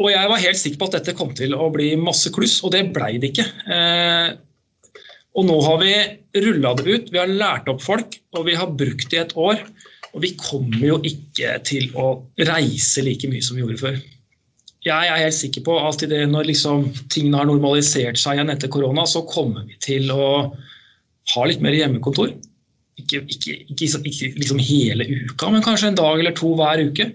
og 0.02 0.10
jeg 0.10 0.30
var 0.32 0.42
helt 0.42 0.58
sikker 0.58 0.80
på 0.82 0.88
at 0.90 0.98
dette 0.98 1.18
kom 1.18 1.34
til 1.38 1.54
å 1.54 1.70
bli 1.74 1.94
masse 2.00 2.32
kluss, 2.34 2.60
og 2.66 2.74
det 2.74 2.88
blei 2.96 3.18
det 3.22 3.34
ikke. 3.34 3.46
Eh, 3.70 4.32
og 5.38 5.48
nå 5.48 5.58
har 5.64 5.78
vi 5.80 5.94
rulla 6.44 6.74
det 6.76 6.88
ut, 6.88 7.12
vi 7.14 7.22
har 7.22 7.30
lært 7.30 7.70
opp 7.72 7.84
folk, 7.84 8.18
og 8.36 8.48
vi 8.50 8.58
har 8.58 8.74
brukt 8.76 9.12
det 9.12 9.20
i 9.20 9.22
et 9.22 9.38
år. 9.40 9.62
Og 10.12 10.26
vi 10.26 10.34
kommer 10.36 10.82
jo 10.84 10.98
ikke 11.08 11.54
til 11.68 11.94
å 11.96 12.08
reise 12.50 13.04
like 13.06 13.30
mye 13.32 13.46
som 13.46 13.56
vi 13.56 13.64
gjorde 13.64 13.80
før. 13.80 14.02
Jeg 14.82 15.10
er 15.12 15.20
helt 15.22 15.38
sikker 15.38 15.62
på 15.66 15.76
at 15.78 16.02
det, 16.10 16.24
når 16.32 16.48
liksom 16.50 16.88
tingene 17.14 17.38
har 17.38 17.50
normalisert 17.50 18.18
seg 18.18 18.40
igjen 18.40 18.50
etter 18.50 18.72
korona, 18.74 19.06
så 19.06 19.22
kommer 19.30 19.68
vi 19.68 19.78
til 19.84 20.10
å 20.14 20.30
ha 21.36 21.44
litt 21.46 21.62
mer 21.62 21.78
hjemmekontor. 21.78 22.32
Ikke, 22.98 23.22
ikke, 23.22 23.60
ikke, 23.70 23.86
ikke 24.10 24.32
liksom 24.42 24.62
hele 24.62 25.06
uka, 25.06 25.52
men 25.54 25.64
kanskje 25.66 25.92
en 25.92 26.00
dag 26.00 26.18
eller 26.18 26.34
to 26.38 26.50
hver 26.58 26.82
uke. 26.90 27.12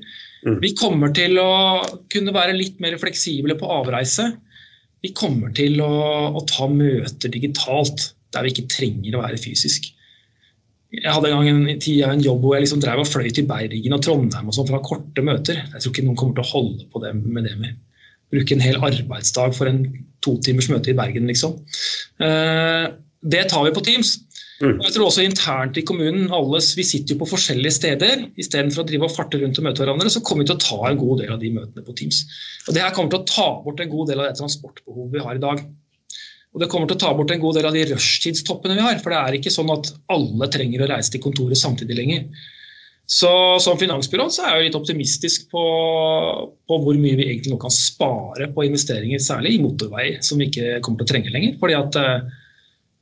Mm. 0.47 0.61
Vi 0.63 0.73
kommer 0.79 1.11
til 1.15 1.41
å 1.43 1.51
kunne 2.13 2.35
være 2.35 2.55
litt 2.55 2.79
mer 2.83 2.95
fleksible 3.03 3.59
på 3.59 3.71
avreise. 3.81 4.29
Vi 5.03 5.11
kommer 5.17 5.51
til 5.55 5.81
å, 5.83 5.91
å 6.39 6.43
ta 6.47 6.71
møter 6.71 7.35
digitalt 7.35 8.13
der 8.35 8.47
vi 8.47 8.55
ikke 8.55 8.71
trenger 8.71 9.19
å 9.19 9.25
være 9.27 9.43
fysisk. 9.43 9.91
Jeg 10.95 11.11
hadde 11.11 11.31
en 11.33 11.41
gang 11.41 11.49
en, 11.51 11.71
en 12.11 12.23
jobb 12.23 12.45
hvor 12.45 12.55
jeg 12.55 12.67
liksom 12.67 12.83
drev 12.83 13.03
og 13.03 13.09
fløy 13.11 13.27
til 13.35 13.49
Bergen 13.49 13.97
og 13.97 14.05
Trondheim 14.07 14.51
og 14.51 14.55
sånn 14.55 14.69
for 14.69 14.77
å 14.77 14.81
ha 14.81 14.87
korte 14.87 15.25
møter. 15.27 15.59
Jeg 15.73 15.83
tror 15.83 15.93
ikke 15.93 16.05
noen 16.07 16.19
kommer 16.21 16.39
til 16.39 16.47
å 16.47 16.53
holde 16.53 16.87
på 16.93 17.03
det 17.03 17.13
med 17.19 17.49
det 17.49 17.57
med. 17.59 17.81
Bruke 18.33 18.55
en 18.55 18.63
hel 18.63 18.79
arbeidsdag 18.79 19.57
for 19.57 19.71
en 19.71 19.83
to 20.25 20.37
timers 20.47 20.71
møte 20.71 20.93
i 20.93 20.97
Bergen, 20.99 21.27
liksom. 21.31 21.59
Eh, 22.23 22.87
det 23.27 23.49
tar 23.51 23.67
vi 23.67 23.75
på 23.75 23.83
Teams. 23.87 24.17
Mm. 24.63 24.79
Jeg 24.81 24.93
tror 24.95 25.11
også 25.11 25.25
internt 25.27 25.77
i 25.77 25.85
kommunen, 25.85 26.31
alle, 26.33 26.63
Vi 26.79 26.85
sitter 26.87 27.15
jo 27.15 27.21
på 27.21 27.29
forskjellige 27.35 27.77
steder. 27.77 28.23
Istedenfor 28.41 28.85
å 28.85 28.89
drive 28.89 29.09
og 29.09 29.13
farte 29.13 29.41
rundt 29.43 29.59
og 29.61 29.67
møte 29.67 29.83
hverandre, 29.83 30.13
så 30.13 30.23
kommer 30.25 30.45
vi 30.47 30.53
til 30.53 30.57
å 30.57 30.65
ta 30.65 30.79
en 30.91 31.01
god 31.01 31.21
del 31.21 31.35
av 31.35 31.43
de 31.43 31.51
møtene 31.53 31.85
på 31.85 31.97
Teams. 31.99 32.23
Og 32.69 32.75
Det 32.75 32.83
her 32.83 32.95
kommer 32.97 33.13
til 33.13 33.21
å 33.21 33.29
ta 33.29 33.49
bort 33.67 33.83
en 33.83 33.93
god 33.93 34.09
del 34.13 34.23
av 34.23 34.31
det 34.31 34.39
transportbehovet 34.41 35.13
vi 35.13 35.27
har 35.27 35.37
i 35.37 35.45
dag. 35.45 35.67
Og 36.57 36.63
det 36.63 36.71
kommer 36.73 36.89
til 36.89 36.97
å 36.97 37.01
ta 37.03 37.11
bort 37.13 37.29
en 37.35 37.41
god 37.43 37.59
del 37.59 37.67
av 37.69 37.75
de 37.77 37.83
rushtidstoppene 37.91 38.79
vi 38.79 38.85
har. 38.87 38.97
For 39.05 39.13
det 39.13 39.19
er 39.21 39.35
ikke 39.37 39.53
sånn 39.53 39.69
at 39.75 39.91
alle 40.09 40.47
trenger 40.49 40.87
å 40.87 40.89
reise 40.89 41.13
til 41.13 41.21
kontoret 41.21 41.61
samtidig 41.61 41.99
lenger. 41.99 42.23
Så 43.07 43.29
som 43.61 43.77
finansbyrå 43.79 44.25
så 44.33 44.47
er 44.47 44.57
jeg 44.57 44.71
litt 44.71 44.79
optimistisk 44.79 45.51
på, 45.53 45.67
på, 46.67 46.79
hvor 46.81 46.97
mye 46.99 47.19
vi 47.21 47.29
egentlig 47.29 47.53
nå 47.53 47.61
kan 47.61 47.75
spare 47.75 48.49
på 48.57 48.65
investeringer, 48.67 49.21
særlig 49.23 49.53
i 49.55 49.61
motorveier, 49.63 50.19
som 50.25 50.41
vi 50.41 50.49
ikke 50.49 50.81
kommer 50.81 51.03
til 51.03 51.07
å 51.07 51.13
trenge 51.13 51.37
lenger. 51.37 51.55
Fordi 51.61 51.79
at 51.79 52.01
eh, 52.01 52.35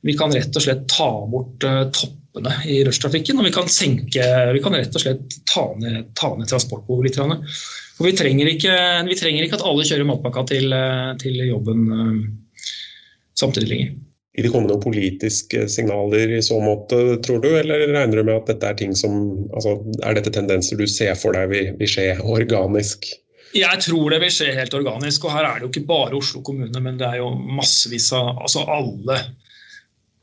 vi 0.05 0.19
kan 0.19 0.35
rett 0.35 0.51
og 0.51 0.67
slett 0.67 0.85
ta 0.91 1.09
bort 1.31 1.65
eh, 1.65 1.81
toppene 1.95 2.59
i 2.69 2.83
rushtrafikken. 2.85 3.39
Og 3.39 3.47
vi 3.47 3.55
kan, 3.55 3.71
senke, 3.71 4.31
vi 4.51 4.67
kan 4.67 4.75
rett 4.75 4.99
og 4.99 5.07
slett 5.07 5.39
ta 5.47 5.69
ned, 5.79 6.11
ta 6.19 6.35
ned 6.35 6.51
transportbehovet 6.51 7.07
litt. 7.07 7.51
For 7.95 8.11
vi 8.11 8.17
trenger, 8.19 8.51
ikke, 8.51 8.79
vi 9.07 9.17
trenger 9.23 9.47
ikke 9.47 9.63
at 9.63 9.69
alle 9.71 9.87
kjører 9.87 10.11
matpakka 10.11 10.49
til, 10.51 10.75
eh, 10.75 11.13
til 11.23 11.45
jobben 11.47 11.87
samtidig 13.39 13.71
lenger. 13.71 13.93
Vil 14.35 14.47
det 14.47 14.51
komme 14.51 14.67
noen 14.67 14.83
politiske 14.83 15.67
signaler 15.71 16.33
i 16.35 16.41
så 16.43 16.57
måte, 16.59 16.97
tror 17.23 17.39
du, 17.43 17.53
eller 17.55 17.85
regner 17.87 18.19
du 18.19 18.25
med 18.27 18.41
at 18.41 18.49
dette 18.51 18.67
er 18.67 18.79
ting 18.81 18.95
som 18.97 19.13
altså, 19.55 19.77
Er 20.03 20.17
dette 20.17 20.33
tendenser 20.35 20.79
du 20.79 20.83
ser 20.91 21.15
for 21.15 21.37
deg 21.37 21.53
vil, 21.53 21.69
vil 21.79 21.91
skje 21.91 22.09
organisk? 22.19 23.07
Jeg 23.55 23.79
tror 23.85 24.11
det 24.11 24.19
vil 24.25 24.33
skje 24.35 24.51
helt 24.57 24.75
organisk. 24.75 25.23
og 25.23 25.31
Her 25.31 25.47
er 25.47 25.59
det 25.59 25.67
jo 25.67 25.71
ikke 25.71 25.87
bare 25.87 26.17
Oslo 26.19 26.43
kommune, 26.43 26.81
men 26.83 26.99
det 26.99 27.07
er 27.07 27.21
jo 27.21 27.31
massevis 27.31 28.09
av 28.15 28.33
altså 28.43 28.65
alle, 28.67 29.21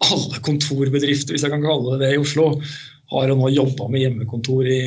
alle 0.05 0.43
kontorbedrifter, 0.45 1.33
hvis 1.33 1.47
jeg 1.47 1.55
kan 1.55 1.65
kalle 1.65 1.97
det 1.97 2.05
det, 2.05 2.13
i 2.13 2.21
Oslo 2.21 2.51
har 3.13 3.29
jo 3.29 3.37
nå 3.37 3.49
jobba 3.53 3.89
med 3.93 4.05
hjemmekontor 4.05 4.69
i, 4.69 4.83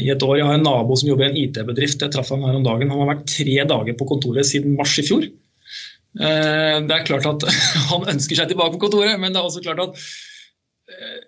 i, 0.00 0.10
et 0.10 0.22
år. 0.22 0.36
Jeg 0.38 0.46
har 0.46 0.58
en 0.58 0.66
nabo 0.66 0.98
som 0.98 1.08
jobber 1.10 1.26
i 1.26 1.30
en 1.32 1.40
IT-bedrift. 1.40 2.02
Jeg 2.02 2.14
traff 2.14 2.30
han 2.30 2.44
her 2.46 2.58
om 2.58 2.66
dagen. 2.66 2.90
Han 2.90 3.02
har 3.02 3.10
vært 3.16 3.26
tre 3.30 3.56
dager 3.70 3.96
på 3.98 4.06
kontoret 4.10 4.46
siden 4.46 4.76
mars 4.78 4.94
i 5.02 5.06
fjor. 5.06 5.26
Eh, 6.14 6.80
det 6.86 6.94
er 6.94 7.06
klart 7.08 7.26
at 7.26 7.46
Han 7.90 8.06
ønsker 8.12 8.38
seg 8.38 8.50
tilbake 8.50 8.76
på 8.76 8.86
kontoret, 8.86 9.18
men 9.20 9.34
det 9.34 9.40
er 9.40 9.48
også 9.48 9.62
klart 9.64 9.82
at 9.82 10.02
eh, 10.90 11.22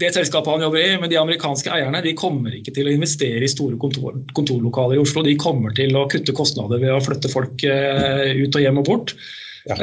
det 0.00 0.12
selskapet 0.14 0.52
han 0.52 0.64
jobber 0.66 0.82
i, 0.82 0.96
med 1.02 1.10
de 1.10 1.18
amerikanske 1.18 1.72
eierne, 1.74 2.02
de 2.04 2.12
kommer 2.18 2.52
ikke 2.54 2.74
til 2.76 2.86
å 2.86 2.92
investere 2.94 3.42
i 3.42 3.50
store 3.50 3.78
kontor, 3.80 4.20
kontorlokaler 4.36 4.98
i 4.98 5.02
Oslo. 5.02 5.24
De 5.26 5.34
kommer 5.40 5.74
til 5.74 5.96
å 5.98 6.06
kutte 6.10 6.36
kostnader 6.36 6.82
ved 6.82 6.92
å 6.94 7.00
flytte 7.02 7.32
folk 7.32 7.64
eh, 7.66 8.36
ut 8.44 8.54
og 8.54 8.66
hjem 8.66 8.82
og 8.82 8.90
bort. 8.90 9.16
Ja. 9.68 9.76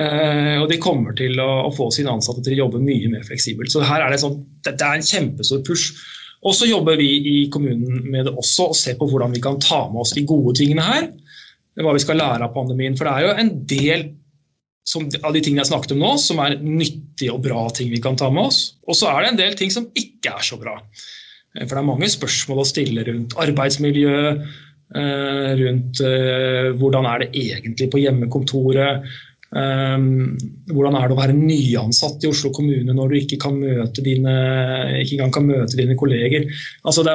og 0.57 0.71
de 0.71 0.79
kommer 0.81 1.13
til 1.13 1.37
å, 1.37 1.69
få 1.69 1.91
sine 1.93 2.09
ansatte 2.09 2.41
til 2.41 2.55
å 2.55 2.63
jobbe 2.63 2.79
mye 2.81 3.11
mer 3.11 3.21
fleksibelt. 3.27 3.69
Så 3.69 3.83
her 3.85 4.01
er 4.01 4.09
det, 4.09 4.17
sånn, 4.23 4.39
det 4.65 4.73
er 4.73 4.95
en 4.97 5.05
kjempestor 5.05 5.61
push. 5.67 5.91
Og 6.49 6.55
så 6.57 6.65
jobber 6.65 6.97
vi 6.97 7.11
i 7.29 7.35
kommunen 7.53 8.07
med 8.09 8.25
det 8.25 8.33
også 8.33 8.71
og 8.71 8.79
ser 8.79 8.97
på 8.97 9.05
hvordan 9.11 9.35
vi 9.37 9.43
kan 9.43 9.59
ta 9.61 9.83
med 9.91 10.01
oss 10.01 10.15
de 10.17 10.25
gode 10.25 10.55
tingene 10.57 10.87
her. 10.87 11.11
Hva 11.77 11.93
vi 11.93 12.01
skal 12.01 12.17
lære 12.17 12.47
av 12.47 12.55
pandemien. 12.57 12.97
For 12.97 13.05
det 13.05 13.13
er 13.13 13.27
jo 13.27 13.35
en 13.37 13.53
del 13.69 14.07
som, 14.87 15.07
av 15.23 15.35
de 15.35 15.43
tingene 15.43 15.65
jeg 15.65 15.71
snakket 15.71 15.93
om 15.97 16.01
nå, 16.03 16.13
som 16.21 16.39
er 16.43 16.57
nyttige 16.63 17.33
og 17.35 17.43
bra 17.43 17.65
ting 17.75 17.91
vi 17.91 18.01
kan 18.03 18.17
ta 18.19 18.29
med 18.31 18.47
oss. 18.47 18.61
Og 18.87 18.95
så 18.95 19.11
er 19.11 19.23
det 19.23 19.31
en 19.33 19.41
del 19.41 19.57
ting 19.59 19.73
som 19.73 19.89
ikke 19.99 20.37
er 20.37 20.47
så 20.47 20.59
bra. 20.61 20.77
Eh, 20.79 21.65
for 21.65 21.75
det 21.75 21.81
er 21.81 21.89
mange 21.89 22.11
spørsmål 22.13 22.63
å 22.63 22.67
stille 22.67 23.03
rundt 23.09 23.35
arbeidsmiljø, 23.43 24.17
eh, 24.95 25.49
rundt 25.63 26.03
eh, 26.07 26.69
hvordan 26.79 27.09
er 27.11 27.25
det 27.25 27.31
egentlig 27.35 27.89
på 27.91 28.03
hjemmekontoret. 28.05 29.09
Hvordan 29.47 30.95
er 30.99 31.05
det 31.07 31.15
å 31.15 31.19
være 31.21 31.35
nyansatt 31.37 32.25
i 32.25 32.27
Oslo 32.27 32.49
kommune 32.51 32.91
når 32.91 33.13
du 33.13 33.15
ikke, 33.15 33.37
kan 33.39 33.55
møte 33.55 34.03
dine, 34.03 34.33
ikke 34.99 35.15
engang 35.15 35.31
kan 35.37 35.47
møte 35.47 35.79
dine 35.79 35.95
kolleger. 35.95 36.49
Altså 36.83 37.05
det, 37.07 37.13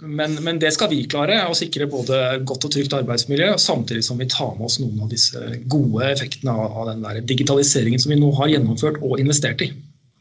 men, 0.00 0.34
men, 0.44 0.58
det 0.62 0.70
skal 0.76 0.90
vi 0.92 1.00
klare, 1.10 1.40
å 1.50 1.56
sikre 1.58 1.88
både 1.90 2.18
godt 2.46 2.68
og 2.68 2.74
trygt 2.74 2.94
arbeidsmiljø, 2.94 3.50
samtidig 3.58 4.04
som 4.06 4.20
vi 4.20 4.28
tar 4.30 4.52
med 4.54 4.68
oss 4.68 4.78
noen 4.78 5.02
av 5.02 5.10
disse 5.10 5.42
gode 5.66 6.06
effektene 6.12 6.54
av, 6.54 6.76
av 6.82 6.92
den 6.92 7.26
digitaliseringen 7.26 8.02
som 8.02 8.14
vi 8.14 8.20
nå 8.20 8.30
har 8.38 8.52
gjennomført 8.52 9.00
og 9.02 9.18
investert 9.18 9.64
i. 9.66 9.72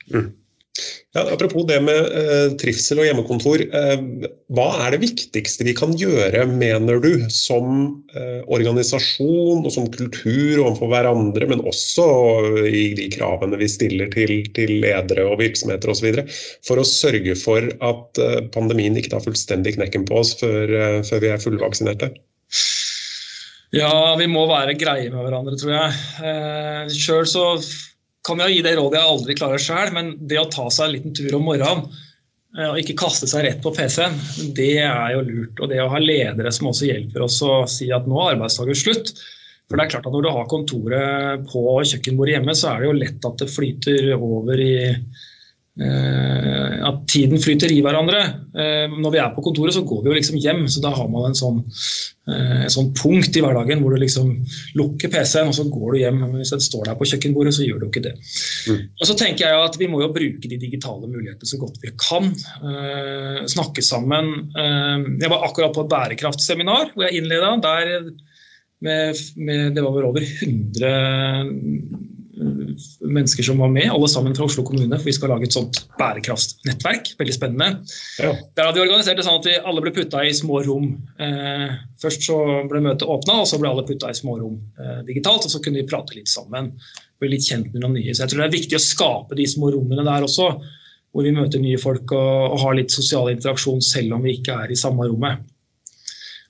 Mm. 0.10 0.32
Ja, 1.16 1.24
apropos 1.34 1.66
det 1.66 1.80
med 1.82 1.98
eh, 2.14 2.52
trivsel 2.62 3.00
og 3.02 3.08
hjemmekontor. 3.08 3.64
Eh, 3.66 4.02
hva 4.54 4.68
er 4.86 4.94
det 4.94 5.00
viktigste 5.02 5.66
vi 5.66 5.74
kan 5.78 5.96
gjøre, 5.98 6.44
mener 6.52 7.00
du, 7.02 7.24
som 7.34 7.72
eh, 8.14 8.44
organisasjon 8.54 9.66
og 9.66 9.74
som 9.74 9.88
kultur 9.94 10.62
overfor 10.62 10.92
hverandre, 10.92 11.50
men 11.50 11.64
også 11.66 12.06
i 12.70 12.92
de 13.00 13.08
kravene 13.16 13.58
vi 13.58 13.72
stiller 13.72 14.12
til, 14.14 14.44
til 14.58 14.76
ledere 14.84 15.26
og 15.26 15.42
virksomheter 15.42 15.94
osv., 15.96 16.22
for 16.68 16.78
å 16.78 16.88
sørge 16.88 17.38
for 17.40 17.66
at 17.66 18.22
eh, 18.22 18.40
pandemien 18.54 19.00
ikke 19.00 19.16
tar 19.16 19.26
fullstendig 19.26 19.78
knekken 19.80 20.06
på 20.06 20.22
oss 20.22 20.36
før, 20.38 20.70
eh, 20.70 21.02
før 21.08 21.24
vi 21.24 21.34
er 21.34 21.42
fullvaksinerte? 21.42 22.14
Ja, 23.76 24.16
vi 24.20 24.30
må 24.32 24.46
være 24.48 24.78
greie 24.80 25.10
med 25.12 25.24
hverandre, 25.26 25.58
tror 25.60 25.74
jeg. 25.74 26.02
Eh, 26.24 26.94
Sjøl 26.94 27.26
så 27.28 27.50
kan 28.28 28.44
jeg 28.44 28.58
gi 28.58 28.66
det 28.66 28.76
rådet 28.78 29.00
jeg 29.00 29.14
aldri 29.14 29.38
klarer 29.40 29.64
sjøl, 29.64 29.94
men 29.96 30.12
det 30.28 30.42
å 30.42 30.50
ta 30.52 30.68
seg 30.74 30.90
en 30.90 30.96
liten 30.98 31.16
tur 31.16 31.38
om 31.38 31.48
morgenen 31.48 31.86
eh, 32.58 32.68
og 32.68 32.82
ikke 32.82 32.98
kaste 33.00 33.30
seg 33.30 33.46
rett 33.48 33.64
på 33.64 33.74
PC-en, 33.76 34.20
det 34.58 34.74
er 34.84 35.16
jo 35.16 35.24
lurt. 35.30 35.64
Og 35.64 35.72
det 35.72 35.80
å 35.84 35.90
ha 35.94 36.04
ledere 36.04 36.52
som 36.54 36.70
også 36.72 36.90
hjelper 36.90 37.26
oss 37.28 37.40
å 37.46 37.64
si 37.72 37.90
at 37.96 38.10
nå 38.10 38.20
er 38.24 38.36
arbeidsdagen 38.36 38.80
slutt. 38.84 39.14
For 39.68 39.76
det 39.76 39.84
er 39.84 39.96
klart 39.96 40.06
at 40.08 40.14
Når 40.16 40.24
du 40.24 40.30
har 40.32 40.52
kontoret 40.52 41.48
på 41.52 41.64
kjøkkenbordet 41.90 42.38
hjemme, 42.38 42.56
så 42.56 42.70
er 42.72 42.84
det 42.84 42.88
jo 42.88 43.00
lett 43.02 43.26
at 43.28 43.42
det 43.42 43.50
flyter 43.52 44.14
over 44.16 44.62
i 44.64 44.76
at 45.78 47.02
tiden 47.12 47.40
flyter 47.42 47.72
i 47.74 47.82
hverandre. 47.86 48.22
Eh, 48.58 48.94
når 48.98 49.14
vi 49.14 49.20
er 49.22 49.34
på 49.36 49.44
kontoret, 49.46 49.76
så 49.76 49.84
går 49.86 50.02
vi 50.04 50.10
jo 50.10 50.16
liksom 50.18 50.40
hjem. 50.42 50.64
Så 50.72 50.82
da 50.82 50.94
har 50.96 51.10
man 51.12 51.28
en 51.30 51.38
sånn, 51.38 51.60
eh, 52.32 52.64
en 52.66 52.74
sånn 52.74 52.90
punkt 52.98 53.38
i 53.38 53.44
hverdagen 53.44 53.84
hvor 53.84 53.94
du 53.94 54.02
liksom 54.02 54.32
lukker 54.80 55.12
PC-en, 55.14 55.52
og 55.52 55.58
så 55.58 55.68
går 55.70 55.94
du 55.94 56.00
hjem. 56.02 56.20
Men 56.24 56.42
hvis 56.42 56.56
den 56.56 56.64
står 56.66 56.90
der 56.90 56.98
på 56.98 57.10
kjøkkenbordet, 57.12 57.54
så 57.58 57.68
gjør 57.68 57.84
du 57.84 57.88
ikke 57.90 58.06
det. 58.08 58.16
Mm. 58.72 58.82
Og 58.98 59.06
så 59.12 59.18
tenker 59.20 59.46
jeg 59.46 59.68
at 59.68 59.78
Vi 59.78 59.90
må 59.92 60.02
jo 60.02 60.10
bruke 60.14 60.50
de 60.50 60.58
digitale 60.58 61.06
mulighetene 61.06 61.50
så 61.50 61.60
godt 61.62 61.78
vi 61.84 61.94
kan. 62.02 62.34
snakke 63.48 63.82
sammen. 63.86 64.50
jeg 65.22 65.30
var 65.30 65.46
akkurat 65.46 65.74
på 65.74 65.86
et 65.86 65.92
bærekraftseminar 65.92 66.94
hvor 66.94 67.06
jeg 67.06 67.22
innleda. 67.22 67.54
Der 67.62 68.10
med, 68.82 69.16
med, 69.36 69.76
det 69.76 69.84
var 69.84 69.94
vel 69.94 70.10
over 70.10 70.22
100 70.22 72.17
mennesker 73.02 73.44
som 73.44 73.58
var 73.58 73.70
med, 73.70 73.90
alle 73.92 74.08
sammen 74.10 74.36
fra 74.36 74.46
Oslo 74.46 74.64
kommune. 74.68 74.98
For 74.98 75.10
vi 75.10 75.16
skal 75.16 75.32
lage 75.34 75.48
et 75.48 75.56
sånt 75.56 75.80
bærekraftnettverk. 76.00 77.14
Veldig 77.20 77.36
spennende. 77.36 77.84
Ja. 78.22 78.34
Der 78.58 78.70
hadde 78.70 78.80
vi 78.80 78.86
organisert 78.86 79.20
det 79.20 79.26
sånn 79.28 79.40
at 79.42 79.50
vi 79.50 79.58
alle 79.58 79.84
ble 79.84 79.94
putta 79.96 80.24
i 80.26 80.34
små 80.36 80.62
rom. 80.68 80.90
Eh, 81.24 81.68
først 82.02 82.28
så 82.28 82.38
ble 82.70 82.84
møtet 82.86 83.08
åpna, 83.08 83.42
og 83.44 83.50
så 83.50 83.60
ble 83.62 83.72
alle 83.72 83.86
putta 83.88 84.12
i 84.12 84.18
små 84.18 84.38
rom 84.42 84.58
eh, 84.80 85.04
digitalt. 85.10 85.48
Og 85.48 85.54
så 85.54 85.62
kunne 85.64 85.82
vi 85.82 85.90
prate 85.90 86.18
litt 86.18 86.32
sammen. 86.32 86.74
Bli 87.22 87.34
litt 87.34 87.48
kjent 87.50 87.72
med 87.74 87.84
noen 87.84 87.98
nye. 88.00 88.14
Så 88.14 88.26
jeg 88.26 88.34
tror 88.34 88.46
det 88.46 88.50
er 88.50 88.58
viktig 88.60 88.80
å 88.80 88.86
skape 88.86 89.40
de 89.40 89.50
små 89.50 89.74
rommene 89.76 90.06
der 90.08 90.28
også. 90.28 90.52
Hvor 91.16 91.26
vi 91.26 91.34
møter 91.34 91.62
nye 91.64 91.80
folk 91.82 92.12
og, 92.14 92.34
og 92.54 92.60
har 92.66 92.78
litt 92.78 92.94
sosial 92.94 93.32
interaksjon 93.32 93.82
selv 93.82 94.18
om 94.18 94.26
vi 94.28 94.38
ikke 94.38 94.60
er 94.66 94.74
i 94.74 94.80
samme 94.80 95.08
rommet. 95.10 95.46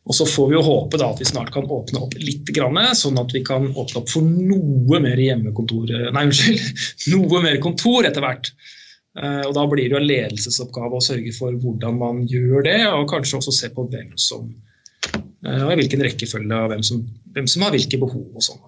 Og 0.08 0.16
Så 0.16 0.26
får 0.26 0.48
vi 0.50 0.56
jo 0.56 0.64
håpe 0.64 1.00
da 1.00 1.10
at 1.12 1.20
vi 1.20 1.28
snart 1.28 1.52
kan 1.52 1.68
åpne 1.68 2.00
opp 2.06 2.16
litt, 2.16 2.48
sånn 2.96 3.20
at 3.20 3.34
vi 3.36 3.44
kan 3.44 3.68
åpne 3.74 4.02
opp 4.02 4.10
for 4.10 4.24
noe 4.24 5.02
mer 5.04 5.20
hjemmekontor, 5.20 5.92
nei 6.16 6.24
unnskyld, 6.30 6.64
noe 7.14 7.42
mer 7.44 7.60
kontor 7.64 8.08
etter 8.08 8.24
hvert. 8.24 8.54
Eh, 9.18 9.44
og 9.48 9.54
Da 9.58 9.66
blir 9.68 9.88
det 9.88 9.96
jo 9.96 10.00
en 10.00 10.08
ledelsesoppgave 10.08 10.96
å 11.00 11.04
sørge 11.04 11.34
for 11.36 11.56
hvordan 11.60 12.00
man 12.00 12.24
gjør 12.30 12.64
det, 12.70 12.80
og 12.88 13.10
kanskje 13.12 13.42
også 13.42 13.56
se 13.56 13.72
på 13.74 13.88
hvem 13.92 14.14
som 14.22 14.48
eh, 15.12 15.64
og 15.66 15.74
i 15.74 15.80
hvilken 15.82 16.06
rekkefølge 16.08 16.64
hvem 16.72 16.84
som, 16.86 17.04
hvem 17.36 17.50
som 17.52 17.66
har 17.66 17.76
hvilke 17.76 18.00
behov. 18.00 18.28
og 18.32 18.48
sånn. 18.48 18.64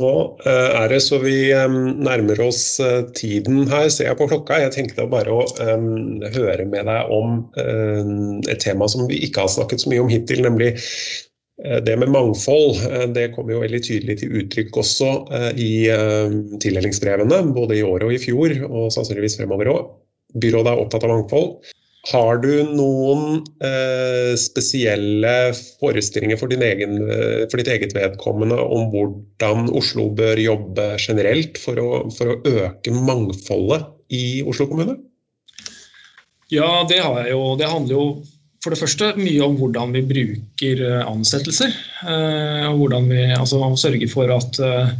Nå 0.00 0.12
eh, 0.44 0.70
er 0.76 0.90
det 0.92 1.00
så 1.04 1.18
vi 1.22 1.36
nærmer 1.52 2.40
oss 2.44 2.78
eh, 2.82 3.02
tiden 3.16 3.64
her, 3.70 3.88
ser 3.92 4.10
jeg 4.10 4.18
på 4.18 4.28
klokka. 4.30 4.58
Jeg 4.64 4.74
tenkte 4.74 5.06
bare 5.10 5.32
å 5.32 5.44
um, 5.60 6.18
høre 6.34 6.66
med 6.68 6.88
deg 6.88 7.12
om 7.14 7.38
um, 7.56 8.42
et 8.44 8.60
tema 8.62 8.88
som 8.92 9.06
vi 9.10 9.22
ikke 9.26 9.46
har 9.46 9.52
snakket 9.52 9.84
så 9.84 9.92
mye 9.92 10.04
om 10.04 10.12
hittil, 10.12 10.42
nemlig 10.46 10.74
det 11.56 11.94
med 11.96 12.10
mangfold. 12.12 12.82
Det 13.16 13.30
kommer 13.32 13.54
jo 13.54 13.62
veldig 13.62 13.78
tydelig 13.80 14.18
til 14.20 14.34
uttrykk 14.42 14.76
også 14.82 15.06
i 15.56 15.70
uh, 15.88 16.34
tildelingsbrevene, 16.60 17.38
både 17.56 17.78
i 17.78 17.86
år 17.86 18.04
og 18.04 18.12
i 18.12 18.20
fjor, 18.20 18.52
og 18.68 18.90
sannsynligvis 18.92 19.38
fremover 19.40 19.72
òg. 19.72 19.86
Byrådet 20.36 20.74
er 20.74 20.82
opptatt 20.82 21.06
av 21.08 21.14
mangfold. 21.14 21.54
Har 22.06 22.38
du 22.38 22.52
noen 22.70 23.40
eh, 23.66 24.36
spesielle 24.38 25.32
forestillinger 25.80 26.38
for, 26.38 26.52
egen, 26.54 27.00
for, 27.50 27.58
ditt 27.58 27.72
eget 27.72 27.96
vedkommende 27.96 28.60
om 28.62 28.86
hvordan 28.92 29.66
Oslo 29.74 30.12
bør 30.14 30.38
jobbe 30.38 30.92
generelt 31.02 31.58
for 31.58 31.82
å, 31.82 31.90
for 32.14 32.36
å, 32.36 32.38
øke 32.46 32.94
mangfoldet 32.94 33.88
i 34.14 34.44
Oslo 34.46 34.68
kommune? 34.70 35.00
Ja, 36.52 36.86
det 36.86 37.02
har 37.02 37.24
jeg 37.24 37.34
jo. 37.34 37.42
Det 37.58 37.72
handler 37.72 37.96
jo 37.96 38.06
for 38.66 38.74
det 38.74 38.80
første 38.80 39.12
mye 39.18 39.42
om 39.44 39.54
hvordan 39.60 39.92
vi 39.94 40.02
bruker 40.06 40.80
eh, 40.82 41.02
ansettelser. 41.06 41.74
Eh, 42.02 42.64
og 42.70 42.80
hvordan 42.80 43.10
vi 43.12 43.22
altså, 43.36 43.60
sørger 43.78 44.10
for 44.10 44.32
at, 44.34 44.58
eh, 44.62 44.90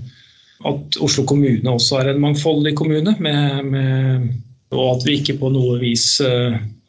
at, 0.70 0.98
Oslo 1.02 1.24
kommune 1.26 1.72
også 1.72 1.98
er 2.00 2.12
en 2.12 2.22
mangfoldig 2.22 2.76
kommune. 2.78 3.16
Med, 3.18 3.64
med, 3.66 4.28
og 4.74 4.96
at 4.96 5.06
vi 5.06 5.20
ikke 5.20 5.38
på 5.40 5.50
noe 5.54 5.80
vis 5.82 6.16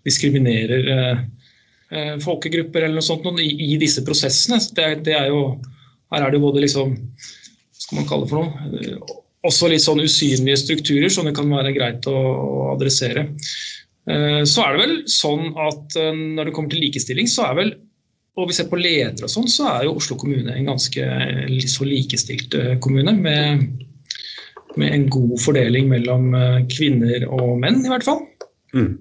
diskriminerer 0.07 0.91
eh, 0.93 1.23
eh, 1.91 2.13
folkegrupper 2.23 2.85
eller 2.85 2.99
noe 2.99 3.05
sånt 3.05 3.27
i, 3.43 3.49
i 3.73 3.79
disse 3.81 4.03
prosessene. 4.07 4.59
Det, 4.75 4.89
det, 5.07 5.15
er 5.17 5.31
jo, 5.33 5.57
her 6.13 6.25
er 6.25 6.31
det 6.31 6.39
jo 6.39 6.47
både 6.47 6.63
liksom, 6.65 6.93
hva 6.97 7.81
skal 7.85 7.99
man 7.99 8.09
kalle 8.09 8.27
det 8.27 8.33
for 8.33 8.43
noe, 8.43 9.17
også 9.47 9.69
litt 9.71 9.83
sånn 9.83 10.03
usynlige 10.03 10.59
strukturer 10.59 11.11
som 11.13 11.27
det 11.27 11.35
kan 11.37 11.51
være 11.51 11.75
greit 11.75 12.07
å, 12.09 12.15
å 12.17 12.61
adressere. 12.73 13.27
Eh, 14.09 14.43
så 14.49 14.63
er 14.63 14.75
det 14.75 14.85
vel 14.85 14.95
sånn 15.11 15.51
at 15.67 15.99
når 15.99 16.49
det 16.49 16.55
kommer 16.55 16.73
til 16.73 16.87
likestilling, 16.87 17.29
så 17.31 17.49
er 17.49 17.59
vel 17.61 17.75
og 18.37 18.51
vi 18.51 18.53
ser 18.53 18.67
på 18.69 18.77
ledere 18.77 19.25
og 19.25 19.31
sånn, 19.33 19.47
så 19.49 19.65
er 19.71 19.87
jo 19.87 19.95
Oslo 19.97 20.13
kommune 20.21 20.53
en 20.53 20.67
ganske 20.69 21.05
så 21.73 21.85
likestilt 21.89 22.53
kommune. 22.85 23.15
Med, 23.17 23.63
med 24.77 24.93
en 24.93 25.07
god 25.09 25.39
fordeling 25.41 25.87
mellom 25.89 26.27
kvinner 26.69 27.25
og 27.33 27.55
menn, 27.63 27.79
i 27.81 27.89
hvert 27.89 28.05
fall. 28.05 28.21
Mm. 28.77 28.91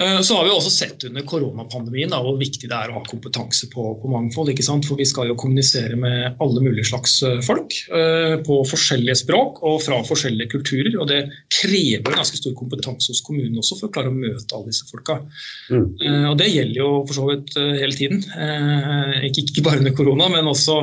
Eh, 0.00 0.20
så 0.20 0.36
har 0.36 0.44
vi 0.44 0.50
også 0.52 0.70
sett 0.70 1.04
under 1.08 1.24
koronapandemien 1.24 2.10
da, 2.12 2.18
hvor 2.20 2.36
viktig 2.36 2.68
det 2.68 2.76
er 2.76 2.90
å 2.92 2.98
ha 2.98 3.02
kompetanse 3.08 3.70
på, 3.72 3.84
på 4.02 4.10
mangfold. 4.12 4.52
For 4.84 4.98
vi 4.98 5.06
skal 5.08 5.30
jo 5.30 5.36
kommunisere 5.40 5.96
med 5.96 6.36
alle 6.44 6.64
mulige 6.64 6.90
slags 6.90 7.14
eh, 7.24 7.38
folk 7.44 7.72
eh, 7.96 8.36
på 8.44 8.58
forskjellige 8.68 9.16
språk 9.22 9.62
og 9.64 9.80
fra 9.86 10.02
forskjellige 10.04 10.52
kulturer. 10.52 10.98
og 11.00 11.08
Det 11.08 11.22
krever 11.62 12.18
ganske 12.18 12.36
stor 12.36 12.52
kompetanse 12.58 13.08
hos 13.14 13.22
kommunen 13.24 13.56
også 13.62 13.78
for 13.80 13.88
å 13.88 13.94
klare 13.96 14.12
å 14.12 14.18
møte 14.18 14.52
alle 14.52 14.68
disse 14.68 14.84
folka. 14.90 15.22
Mm. 15.72 15.88
Og 16.32 16.36
Det 16.42 16.50
gjelder 16.52 16.82
jo 16.82 16.90
for 17.08 17.16
så 17.16 17.26
vidt 17.30 17.56
hele 17.56 17.96
tiden. 17.96 18.20
Ikke, 19.24 19.46
ikke 19.46 19.64
bare 19.64 19.80
under 19.80 19.96
korona, 19.96 20.28
men 20.32 20.52
også 20.52 20.76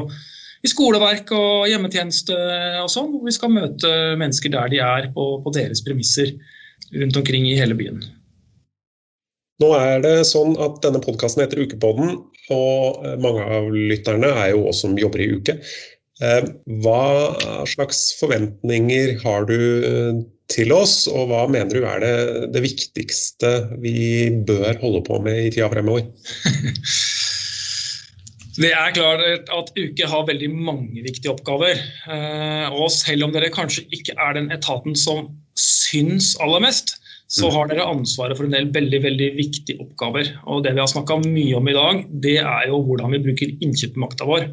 i 0.63 0.71
skoleverk 0.71 1.29
og 1.35 1.67
hjemmetjeneste 1.69 2.33
og 2.81 2.89
sånn, 2.89 3.11
hvor 3.13 3.27
vi 3.27 3.35
skal 3.35 3.53
møte 3.53 3.93
mennesker 4.17 4.53
der 4.53 4.73
de 4.73 4.81
er, 4.81 5.09
på, 5.13 5.29
på 5.43 5.53
deres 5.53 5.83
premisser 5.85 6.33
rundt 6.95 7.19
omkring 7.19 7.49
i 7.51 7.57
hele 7.59 7.77
byen. 7.77 8.01
Nå 9.61 9.69
er 9.77 10.01
det 10.01 10.15
sånn 10.25 10.55
at 10.61 10.79
denne 10.81 11.01
podkasten 11.03 11.43
heter 11.43 11.61
Ukepodden, 11.61 12.15
og 12.53 13.03
eh, 13.05 13.17
mange 13.21 13.43
av 13.45 13.69
lytterne 13.73 14.31
er 14.33 14.53
jo 14.55 14.65
også 14.69 14.87
som 14.87 14.97
jobber 14.99 15.21
i 15.21 15.29
uke. 15.37 15.57
Eh, 16.23 16.47
hva 16.81 17.03
slags 17.69 18.05
forventninger 18.19 19.19
har 19.21 19.45
du 19.49 19.59
eh, 19.59 20.23
til 20.53 20.73
oss, 20.75 21.03
og 21.11 21.29
hva 21.29 21.45
mener 21.51 21.69
du 21.73 21.85
er 21.85 22.01
det, 22.01 22.15
det 22.55 22.63
viktigste 22.65 23.53
vi 23.83 24.31
bør 24.47 24.81
holde 24.81 25.03
på 25.05 25.21
med 25.25 25.45
i 25.45 25.53
tida 25.53 25.69
fremover? 25.73 26.09
Det 28.53 28.69
er 28.69 28.91
klart 28.93 29.47
at 29.49 29.69
Uke 29.73 30.05
har 30.05 30.27
veldig 30.27 30.47
mange 30.53 31.01
viktige 31.01 31.31
oppgaver. 31.31 31.79
Og 32.77 32.91
selv 32.93 33.25
om 33.25 33.31
dere 33.33 33.49
kanskje 33.49 33.81
ikke 33.97 34.13
er 34.13 34.35
den 34.37 34.51
etaten 34.53 34.93
som 34.93 35.31
syns 35.57 36.35
aller 36.37 36.61
mest, 36.61 36.93
så 37.33 37.49
mm. 37.49 37.53
har 37.55 37.69
dere 37.69 37.89
ansvaret 37.89 38.37
for 38.37 38.45
en 38.45 38.53
del 38.53 38.67
veldig 38.73 38.99
veldig 39.07 39.29
viktige 39.37 39.81
oppgaver. 39.81 40.29
Og 40.53 40.63
Det 40.65 40.73
vi 40.75 40.83
har 40.83 40.89
snakka 40.91 41.17
mye 41.23 41.55
om 41.57 41.69
i 41.69 41.77
dag, 41.77 42.03
det 42.25 42.37
er 42.43 42.67
jo 42.69 42.81
hvordan 42.85 43.15
vi 43.15 43.23
bruker 43.23 43.55
innkjøpsmakta 43.65 44.27
vår. 44.29 44.45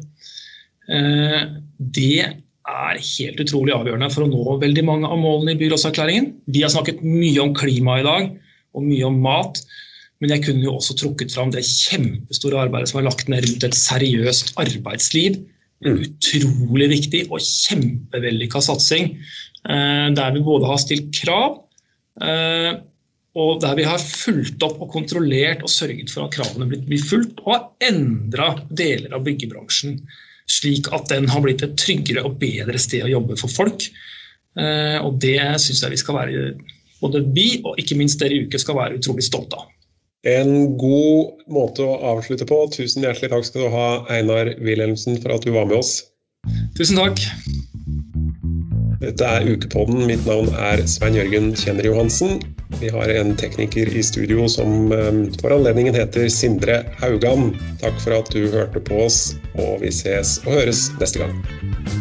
Eh, 0.89 1.43
det 1.77 2.15
er 2.21 3.03
helt 3.05 3.43
utrolig 3.43 3.75
avgjørende 3.75 4.09
for 4.13 4.25
å 4.25 4.31
nå 4.31 4.57
veldig 4.63 4.85
mange 4.87 5.11
av 5.13 5.21
målene 5.21 5.53
i 5.53 5.61
byrådserklæringen. 5.61 6.31
Vi 6.49 6.65
har 6.65 6.73
snakket 6.73 7.05
mye 7.05 7.37
om 7.43 7.53
klima 7.57 7.99
i 8.01 8.07
dag, 8.07 8.33
og 8.73 8.87
mye 8.87 9.07
om 9.09 9.21
mat. 9.21 9.61
Men 10.21 10.35
jeg 10.35 10.45
kunne 10.45 10.65
jo 10.65 10.75
også 10.77 10.97
trukket 10.97 11.33
fram 11.33 11.53
det 11.53 11.65
kjempestore 11.65 12.65
arbeidet 12.65 12.91
som 12.91 13.01
er 13.01 13.09
lagt 13.09 13.29
ned 13.29 13.45
rundt 13.45 13.65
et 13.67 13.77
seriøst 13.77 14.55
arbeidsliv. 14.61 15.41
Mm. 15.81 15.95
utrolig 15.97 16.91
viktig 16.91 17.23
og 17.31 17.41
kjempevellykka 17.41 18.59
satsing. 18.61 19.15
Eh, 19.65 20.07
der 20.13 20.33
vi 20.35 20.43
både 20.45 20.67
har 20.69 20.77
stilt 20.77 21.09
krav, 21.23 21.55
og 22.19 23.61
der 23.63 23.77
vi 23.77 23.85
har 23.87 24.01
fulgt 24.03 24.63
opp 24.65 24.81
og 24.83 24.91
kontrollert 24.91 25.63
og 25.63 25.71
sørget 25.71 26.11
for 26.11 26.25
at 26.25 26.35
kravene 26.35 26.67
blir 26.67 27.05
fulgt, 27.07 27.39
og 27.45 27.53
har 27.53 27.91
endra 27.91 28.49
deler 28.67 29.15
av 29.15 29.23
byggebransjen 29.27 30.01
slik 30.51 30.89
at 30.95 31.09
den 31.11 31.29
har 31.31 31.43
blitt 31.43 31.63
et 31.65 31.77
tryggere 31.79 32.25
og 32.27 32.37
bedre 32.41 32.79
sted 32.81 33.05
å 33.05 33.11
jobbe 33.11 33.37
for 33.39 33.51
folk. 33.51 33.87
Og 34.57 35.19
det 35.23 35.39
syns 35.63 35.83
jeg 35.83 35.93
vi 35.93 35.99
skal 36.01 36.17
være, 36.17 36.47
både 37.01 37.23
vi 37.35 37.47
og 37.63 37.79
ikke 37.81 37.97
minst 37.99 38.19
dere 38.21 38.35
i 38.35 38.45
Uke, 38.45 38.59
skal 38.61 38.79
være 38.79 38.99
utrolig 38.99 39.25
stolte 39.27 39.59
av. 39.61 39.69
En 40.27 40.75
god 40.77 41.45
måte 41.49 41.85
å 41.85 41.97
avslutte 42.11 42.45
på. 42.45 42.59
Tusen 42.75 43.05
hjertelig 43.05 43.31
takk 43.31 43.47
skal 43.47 43.65
du 43.65 43.73
ha, 43.73 43.87
Einar 44.13 44.51
Wilhelmsen, 44.61 45.17
for 45.23 45.33
at 45.33 45.47
du 45.47 45.55
var 45.55 45.65
med 45.69 45.79
oss. 45.79 45.95
Tusen 46.77 46.99
takk. 46.99 47.23
Dette 49.01 49.25
er 49.25 49.47
Ukepodden. 49.49 50.03
Mitt 50.05 50.25
navn 50.29 50.51
er 50.61 50.83
Svein 50.89 51.17
Jørgen 51.17 51.51
Kjenner 51.57 51.87
Johansen. 51.89 52.37
Vi 52.79 52.91
har 52.93 53.09
en 53.09 53.33
tekniker 53.37 53.89
i 53.89 54.03
studio 54.05 54.45
som 54.49 54.93
eh, 54.93 55.09
for 55.41 55.55
anledningen 55.57 55.97
heter 55.97 56.29
Sindre 56.29 56.83
Haugan. 57.01 57.51
Takk 57.81 57.97
for 58.03 58.19
at 58.21 58.31
du 58.33 58.45
hørte 58.53 58.83
på 58.85 59.01
oss, 59.07 59.33
og 59.57 59.81
vi 59.81 59.91
ses 59.95 60.37
og 60.45 60.61
høres 60.61 60.87
neste 61.01 61.25
gang. 61.25 62.00